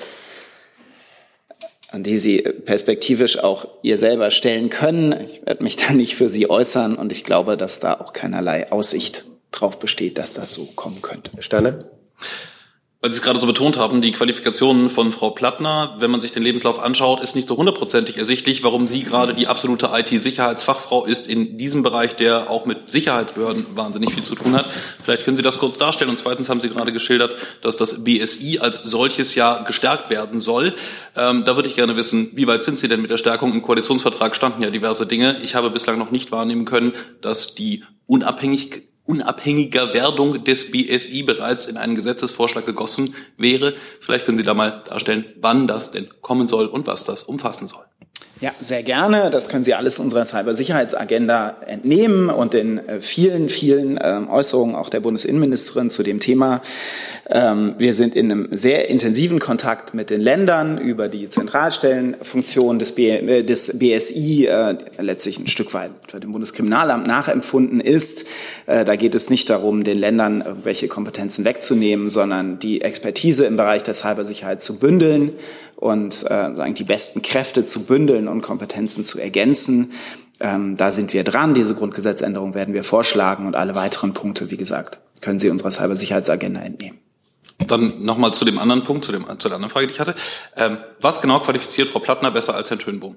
[1.91, 5.29] an die Sie perspektivisch auch ihr selber stellen können.
[5.29, 8.73] Ich werde mich da nicht für Sie äußern und ich glaube, dass da auch keinerlei
[8.73, 11.33] Aussicht drauf besteht, dass das so kommen könnte.
[11.35, 11.79] Herr Steiner?
[13.03, 16.31] Weil Sie es gerade so betont haben, die Qualifikationen von Frau Plattner, wenn man sich
[16.31, 21.27] den Lebenslauf anschaut, ist nicht so hundertprozentig ersichtlich, warum sie gerade die absolute IT-Sicherheitsfachfrau ist
[21.27, 24.71] in diesem Bereich, der auch mit Sicherheitsbehörden wahnsinnig viel zu tun hat.
[25.03, 26.11] Vielleicht können Sie das kurz darstellen.
[26.11, 30.73] Und zweitens haben Sie gerade geschildert, dass das BSI als solches ja gestärkt werden soll.
[31.17, 33.53] Ähm, da würde ich gerne wissen, wie weit sind Sie denn mit der Stärkung?
[33.53, 35.39] Im Koalitionsvertrag standen ja diverse Dinge.
[35.43, 41.67] Ich habe bislang noch nicht wahrnehmen können, dass die unabhängig unabhängiger Werdung des BSI bereits
[41.67, 43.75] in einen Gesetzesvorschlag gegossen wäre.
[44.01, 47.69] Vielleicht können Sie da mal darstellen, wann das denn kommen soll und was das umfassen
[47.69, 47.85] soll.
[48.43, 49.31] Ja, sehr gerne.
[49.31, 54.89] Das können Sie alles unserer Cybersicherheitsagenda entnehmen und den äh, vielen, vielen ähm, Äußerungen auch
[54.89, 56.61] der Bundesinnenministerin zu dem Thema.
[57.31, 62.97] Ähm, wir sind in einem sehr intensiven Kontakt mit den Ländern über die Zentralstellenfunktion des,
[62.97, 68.27] B, äh, BSI, äh, letztlich ein Stück weit dem Bundeskriminalamt nachempfunden ist.
[68.67, 73.83] Da geht es nicht darum, den Ländern irgendwelche Kompetenzen wegzunehmen, sondern die Expertise im Bereich
[73.83, 75.33] der Cybersicherheit zu bündeln
[75.83, 79.93] und äh, sagen die besten Kräfte zu bündeln und Kompetenzen zu ergänzen.
[80.39, 81.55] Ähm, da sind wir dran.
[81.55, 86.61] Diese Grundgesetzänderung werden wir vorschlagen und alle weiteren Punkte, wie gesagt, können Sie unserer Cybersicherheitsagenda
[86.61, 86.99] entnehmen.
[87.67, 90.15] Dann nochmal zu dem anderen Punkt, zu, dem, zu der anderen Frage, die ich hatte.
[90.57, 93.17] Ähm, was genau qualifiziert Frau Plattner besser als Herrn Schönbohm?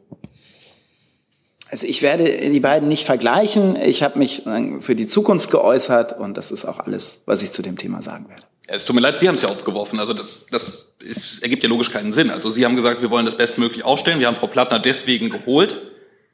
[1.70, 3.76] Also ich werde die beiden nicht vergleichen.
[3.76, 4.43] Ich habe mich
[4.80, 8.28] für die Zukunft geäußert und das ist auch alles, was ich zu dem Thema sagen
[8.30, 8.43] werde.
[8.68, 9.99] Es tut mir leid, Sie haben es ja aufgeworfen.
[9.99, 12.32] Also das, das ist, ergibt ja logisch keinen Sinn.
[12.32, 14.20] Also Sie haben gesagt, wir wollen das bestmöglich aufstellen.
[14.20, 15.80] Wir haben Frau Plattner deswegen geholt.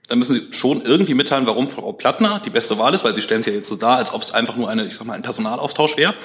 [0.07, 3.21] Dann müssen Sie schon irgendwie mitteilen, warum Frau Plattner die bessere Wahl ist, weil Sie
[3.21, 5.13] stellen es ja jetzt so dar, als ob es einfach nur eine, ich sag mal,
[5.13, 6.15] ein Personalaustausch wäre.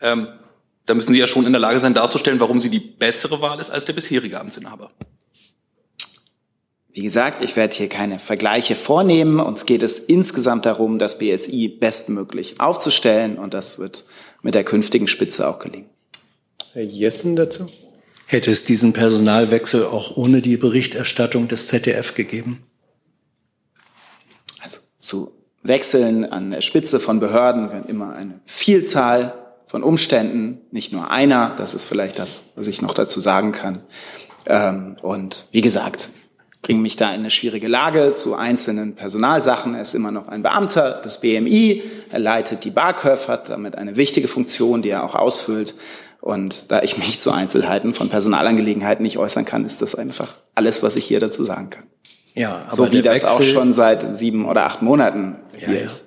[0.00, 0.28] Ähm,
[0.86, 3.60] da müssen Sie ja schon in der Lage sein, darzustellen, warum sie die bessere Wahl
[3.60, 4.90] ist als der bisherige Amtsinhaber.
[6.90, 9.38] Wie gesagt, ich werde hier keine Vergleiche vornehmen.
[9.38, 14.04] Uns geht es insgesamt darum, das BSI bestmöglich aufzustellen und das wird
[14.42, 15.88] mit der künftigen Spitze auch gelingen.
[16.72, 17.68] Herr Jessen dazu?
[18.26, 22.62] Hätte es diesen Personalwechsel auch ohne die Berichterstattung des ZDF gegeben?
[24.60, 25.32] Also zu
[25.62, 29.34] Wechseln an der Spitze von Behörden können immer eine Vielzahl
[29.66, 31.54] von Umständen, nicht nur einer.
[31.56, 33.82] Das ist vielleicht das, was ich noch dazu sagen kann.
[34.46, 36.10] Ähm, und wie gesagt,
[36.62, 39.74] bringe mich da in eine schwierige Lage zu einzelnen Personalsachen.
[39.74, 41.82] Er ist immer noch ein Beamter des BMI.
[42.10, 45.74] Er leitet die BAKÖV, hat damit eine wichtige Funktion, die er auch ausfüllt.
[46.20, 50.82] Und da ich mich zu Einzelheiten von Personalangelegenheiten nicht äußern kann, ist das einfach alles,
[50.82, 51.84] was ich hier dazu sagen kann.
[52.34, 55.80] Ja, aber so wie das Wechsel, auch schon seit sieben oder acht Monaten hier ja,
[55.80, 56.06] ist.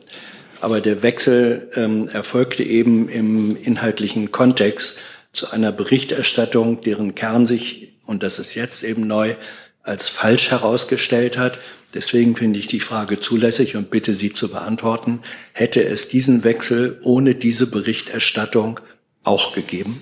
[0.60, 4.97] Aber der Wechsel ähm, erfolgte eben im inhaltlichen Kontext
[5.34, 9.34] zu einer Berichterstattung, deren Kern sich, und das ist jetzt eben neu,
[9.84, 11.59] als falsch herausgestellt hat.
[11.93, 15.21] Deswegen finde ich die Frage zulässig und bitte Sie zu beantworten.
[15.53, 18.79] Hätte es diesen Wechsel ohne diese Berichterstattung
[19.23, 19.99] auch gegeben?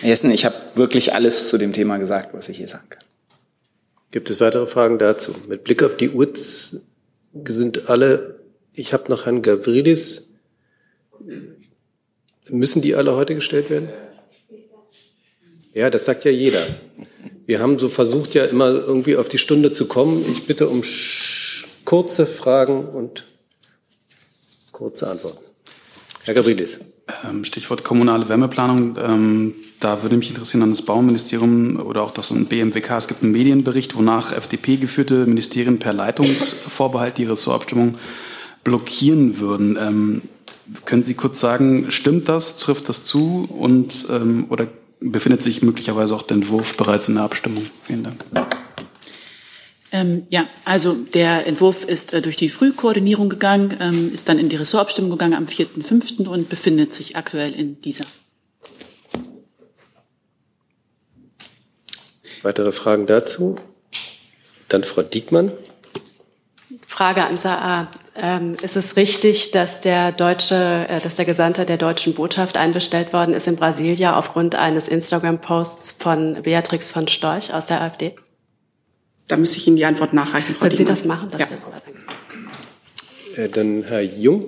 [0.00, 3.04] Herr Jessen, ich habe wirklich alles zu dem Thema gesagt, was ich hier sagen kann.
[4.10, 5.34] Gibt es weitere Fragen dazu?
[5.48, 8.40] Mit Blick auf die Uhr sind alle,
[8.72, 10.30] ich habe noch Herrn Gavridis.
[12.48, 13.90] Müssen die alle heute gestellt werden?
[15.72, 16.60] Ja, das sagt ja jeder.
[17.52, 20.24] Wir haben so versucht, ja immer irgendwie auf die Stunde zu kommen.
[20.32, 20.80] Ich bitte um
[21.84, 23.26] kurze Fragen und
[24.72, 25.44] kurze Antworten.
[26.24, 26.80] Herr Gabrielis.
[27.28, 28.96] Ähm, Stichwort kommunale Wärmeplanung.
[28.96, 32.96] Ähm, da würde mich interessieren an das Bauministerium oder auch das BMWK.
[32.96, 37.98] Es gibt einen Medienbericht, wonach FDP-geführte Ministerien per Leitungsvorbehalt die Ressortabstimmung
[38.64, 39.76] blockieren würden.
[39.78, 40.22] Ähm,
[40.86, 44.06] können Sie kurz sagen, stimmt das, trifft das zu und
[44.48, 44.68] oder
[45.02, 47.66] befindet sich möglicherweise auch der Entwurf bereits in der Abstimmung?
[47.82, 48.24] Vielen Dank.
[49.94, 54.48] Ähm, ja, also der Entwurf ist äh, durch die Frühkoordinierung gegangen, ähm, ist dann in
[54.48, 56.26] die Ressortabstimmung gegangen am 4.5.
[56.26, 58.04] und befindet sich aktuell in dieser.
[62.42, 63.56] Weitere Fragen dazu?
[64.68, 65.52] Dann Frau Diekmann.
[66.92, 67.90] Frage an Saar.
[68.14, 73.14] Ähm, ist es richtig, dass der deutsche, äh, dass der Gesandte der deutschen Botschaft einbestellt
[73.14, 78.14] worden ist in Brasilia aufgrund eines Instagram-Posts von Beatrix von Storch aus der AfD?
[79.26, 80.54] Da müsste ich Ihnen die Antwort nachreichen.
[80.54, 81.30] Frau Würden Sie das machen?
[81.30, 81.48] Das ja.
[81.48, 81.82] wäre super.
[83.36, 84.44] Äh, dann Herr Jung.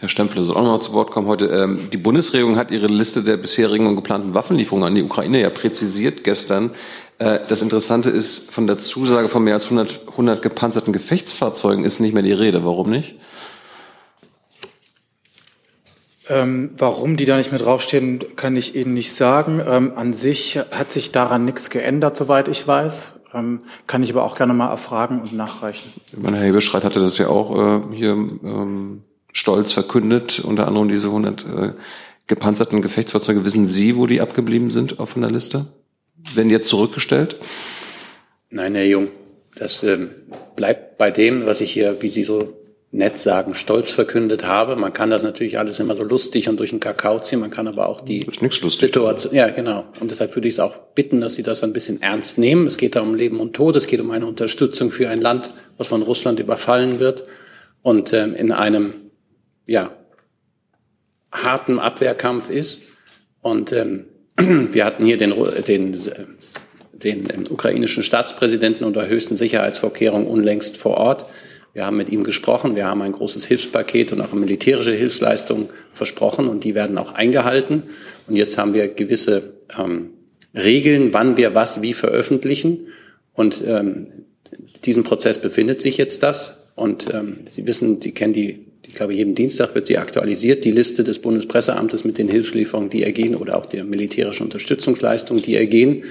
[0.00, 1.46] Herr Stempfle soll auch noch zu Wort kommen heute.
[1.46, 5.50] Ähm, die Bundesregierung hat ihre Liste der bisherigen und geplanten Waffenlieferungen an die Ukraine ja
[5.50, 6.70] präzisiert gestern.
[7.18, 11.98] Äh, das Interessante ist, von der Zusage von mehr als 100, 100 gepanzerten Gefechtsfahrzeugen ist
[11.98, 12.64] nicht mehr die Rede.
[12.64, 13.16] Warum nicht?
[16.28, 19.60] Ähm, warum die da nicht mehr draufstehen, kann ich Ihnen nicht sagen.
[19.66, 23.20] Ähm, an sich hat sich daran nichts geändert, soweit ich weiß.
[23.34, 25.92] Ähm, kann ich aber auch gerne mal erfragen und nachreichen.
[26.22, 29.02] Herr Hebestreit hatte das ja auch äh, hier ähm,
[29.38, 31.72] stolz verkündet, unter anderem diese 100 äh,
[32.26, 33.44] gepanzerten Gefechtsfahrzeuge.
[33.44, 35.66] Wissen Sie, wo die abgeblieben sind auf von der Liste?
[36.34, 37.36] Werden jetzt zurückgestellt?
[38.50, 39.08] Nein, Herr Jung,
[39.54, 40.10] das ähm,
[40.56, 42.54] bleibt bei dem, was ich hier, wie Sie so
[42.90, 44.74] nett sagen, stolz verkündet habe.
[44.74, 47.68] Man kann das natürlich alles immer so lustig und durch den Kakao ziehen, man kann
[47.68, 49.84] aber auch die Situation, ja genau.
[50.00, 52.66] Und deshalb würde ich es auch bitten, dass Sie das ein bisschen ernst nehmen.
[52.66, 55.50] Es geht da um Leben und Tod, es geht um eine Unterstützung für ein Land,
[55.76, 57.24] was von Russland überfallen wird
[57.82, 58.94] und ähm, in einem
[59.68, 59.92] ja,
[61.30, 62.82] harten Abwehrkampf ist.
[63.40, 64.06] Und ähm,
[64.36, 65.32] wir hatten hier den,
[65.68, 65.96] den
[67.02, 71.26] den ähm, ukrainischen Staatspräsidenten unter höchsten Sicherheitsvorkehrungen unlängst vor Ort.
[71.72, 72.74] Wir haben mit ihm gesprochen.
[72.74, 77.84] Wir haben ein großes Hilfspaket und auch militärische Hilfsleistungen versprochen und die werden auch eingehalten.
[78.26, 80.10] Und jetzt haben wir gewisse ähm,
[80.54, 82.88] Regeln, wann wir was wie veröffentlichen.
[83.32, 84.08] Und ähm,
[84.84, 86.64] diesem Prozess befindet sich jetzt das.
[86.74, 90.70] Und ähm, Sie wissen, Sie kennen die, ich glaube, jeden Dienstag wird sie aktualisiert, die
[90.70, 96.04] Liste des Bundespresseamtes mit den Hilfslieferungen, die ergehen oder auch der militärischen Unterstützungsleistungen, die ergehen.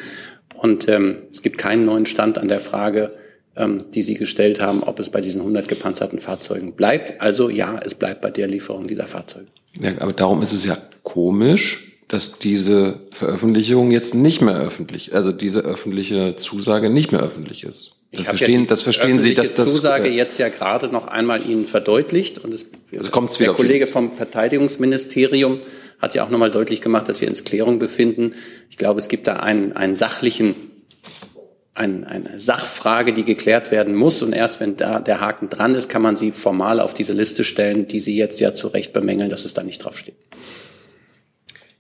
[0.56, 3.14] Und ähm, es gibt keinen neuen Stand an der Frage,
[3.56, 7.20] ähm, die Sie gestellt haben, ob es bei diesen 100 gepanzerten Fahrzeugen bleibt.
[7.20, 9.48] Also ja, es bleibt bei der Lieferung dieser Fahrzeuge.
[9.82, 15.32] Ja, aber darum ist es ja komisch, dass diese Veröffentlichung jetzt nicht mehr öffentlich, also
[15.32, 17.94] diese öffentliche Zusage nicht mehr öffentlich ist.
[18.12, 21.08] Das Ich verstehen, ja das verstehen Sie, dass das Zusage äh, jetzt ja gerade noch
[21.08, 25.60] einmal Ihnen verdeutlicht und es, Also kommt's der wieder auf Kollege vom Verteidigungsministerium
[26.00, 28.36] hat ja auch nochmal deutlich gemacht, dass wir uns Klärung befinden.
[28.70, 30.56] Ich glaube, es gibt da einen, einen sachlichen,
[31.74, 35.90] ein, eine Sachfrage, die geklärt werden muss und erst wenn da der Haken dran ist,
[35.90, 39.30] kann man sie formal auf diese Liste stellen, die Sie jetzt ja zu Recht bemängeln,
[39.30, 40.16] dass es da nicht draufsteht.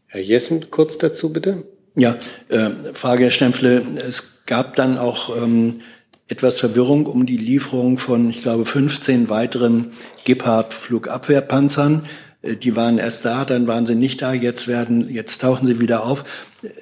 [0.08, 1.64] Herr Jessen, kurz dazu bitte.
[1.95, 2.18] Ja,
[2.49, 3.84] äh, Frage, Herr Stempfle.
[3.97, 5.82] Es gab dann auch ähm,
[6.28, 9.93] etwas Verwirrung um die Lieferung von, ich glaube, 15 weiteren
[10.26, 12.05] Gepard-Flugabwehrpanzern.
[12.41, 15.80] Äh, Die waren erst da, dann waren sie nicht da, jetzt werden, jetzt tauchen sie
[15.80, 16.24] wieder auf.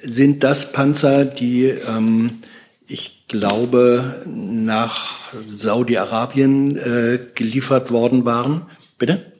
[0.00, 2.38] Sind das Panzer, die, ähm,
[2.86, 8.66] ich glaube, nach Saudi-Arabien äh, geliefert worden waren?
[8.98, 9.32] Bitte?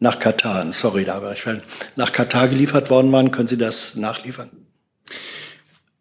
[0.00, 1.62] Nach Katar, sorry, da war ich falsch.
[1.96, 4.48] Nach Katar geliefert worden waren, können Sie das nachliefern?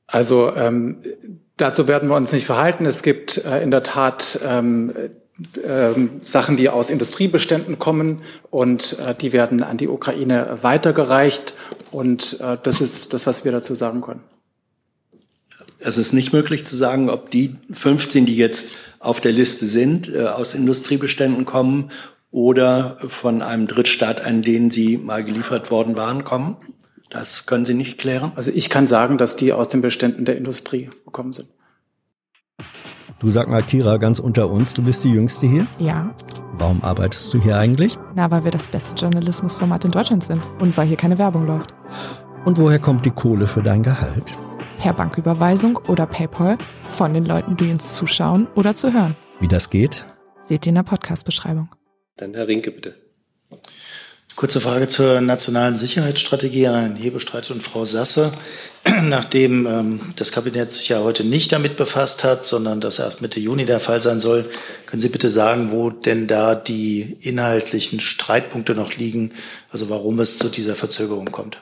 [0.06, 1.02] Also ähm,
[1.58, 2.86] dazu werden wir uns nicht verhalten.
[2.86, 4.94] Es gibt äh, in der Tat ähm,
[5.64, 8.22] ähm, Sachen, die aus Industriebeständen kommen
[8.52, 11.56] und äh, die werden an die Ukraine weitergereicht.
[11.92, 14.24] Und äh, das ist das, was wir dazu sagen können.
[15.80, 20.14] Es ist nicht möglich zu sagen, ob die 15, die jetzt auf der Liste sind,
[20.14, 21.92] äh, aus Industriebeständen kommen
[22.32, 26.58] oder von einem Drittstaat, an den sie mal geliefert worden waren, kommen.
[27.10, 28.34] Das können Sie nicht klären.
[28.36, 31.48] Also ich kann sagen, dass die aus den Beständen der Industrie gekommen sind.
[33.20, 35.66] Du sag mal, Kira, ganz unter uns, du bist die Jüngste hier.
[35.80, 36.14] Ja,
[36.60, 37.98] Warum arbeitest du hier eigentlich?
[38.16, 41.74] na, weil wir das beste Journalismusformat in Deutschland sind und weil hier keine Werbung läuft.
[42.46, 44.36] Und woher kommt die Kohle für dein Gehalt?
[44.80, 49.16] Per Banküberweisung oder PayPal von den Leuten, die uns zuschauen oder zu hören.
[49.40, 50.04] Wie das geht?
[50.46, 51.70] Seht ihr in der Podcast-Beschreibung.
[52.18, 52.96] Dann Herr Rinke, bitte.
[54.36, 58.32] Kurze Frage zur nationalen Sicherheitsstrategie an Herrn Hebestreit und Frau Sasse.
[59.04, 63.40] Nachdem ähm, das Kabinett sich ja heute nicht damit befasst hat, sondern das erst Mitte
[63.40, 64.50] Juni der Fall sein soll,
[64.88, 69.32] können Sie bitte sagen, wo denn da die inhaltlichen Streitpunkte noch liegen,
[69.70, 71.58] also warum es zu dieser Verzögerung kommt?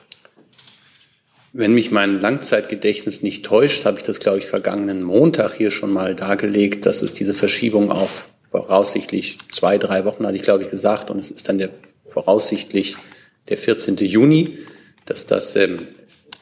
[1.52, 5.92] Wenn mich mein Langzeitgedächtnis nicht täuscht, habe ich das, glaube ich, vergangenen Montag hier schon
[5.92, 8.26] mal dargelegt, dass es diese Verschiebung auf
[8.56, 11.70] voraussichtlich zwei, drei Wochen, hatte ich, glaube ich, gesagt, und es ist dann der
[12.06, 12.96] voraussichtlich
[13.48, 13.96] der 14.
[13.96, 14.58] Juni,
[15.04, 15.80] dass das ähm,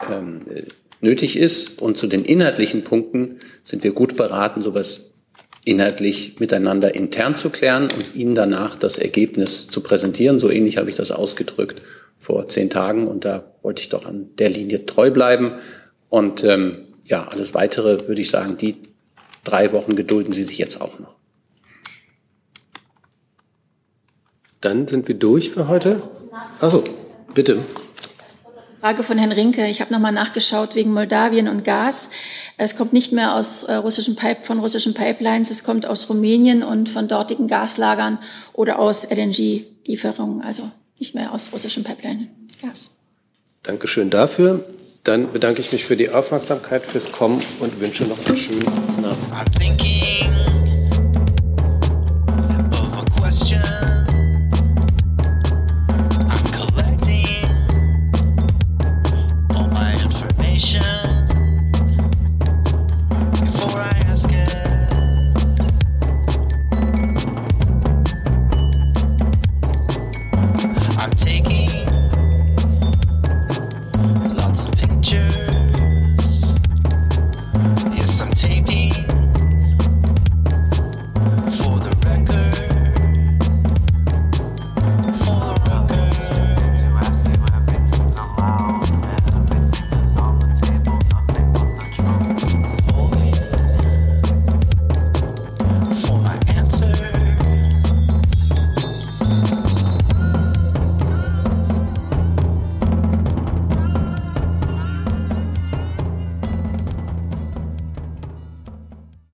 [0.09, 0.63] ähm, äh,
[1.01, 1.81] nötig ist.
[1.81, 5.01] Und zu den inhaltlichen Punkten sind wir gut beraten, sowas
[5.65, 10.39] inhaltlich miteinander intern zu klären und Ihnen danach das Ergebnis zu präsentieren.
[10.39, 11.81] So ähnlich habe ich das ausgedrückt
[12.17, 15.53] vor zehn Tagen und da wollte ich doch an der Linie treu bleiben.
[16.07, 18.77] Und ähm, ja, alles Weitere würde ich sagen, die
[19.43, 21.14] drei Wochen gedulden Sie sich jetzt auch noch.
[24.65, 26.01] Dann sind wir durch für heute.
[26.59, 26.83] Also,
[27.35, 27.59] bitte.
[28.81, 29.67] Frage von Herrn Rinke.
[29.67, 32.09] Ich habe nochmal nachgeschaut wegen Moldawien und Gas.
[32.57, 36.63] Es kommt nicht mehr aus äh, russischen Pipe, von russischen Pipelines, es kommt aus Rumänien
[36.63, 38.19] und von dortigen Gaslagern
[38.53, 42.27] oder aus LNG-Lieferungen, also nicht mehr aus russischen Pipeline.
[42.61, 42.91] Gas.
[43.63, 44.65] Dankeschön dafür.
[45.03, 50.44] Dann bedanke ich mich für die Aufmerksamkeit, fürs Kommen und wünsche noch einen schönen Abend.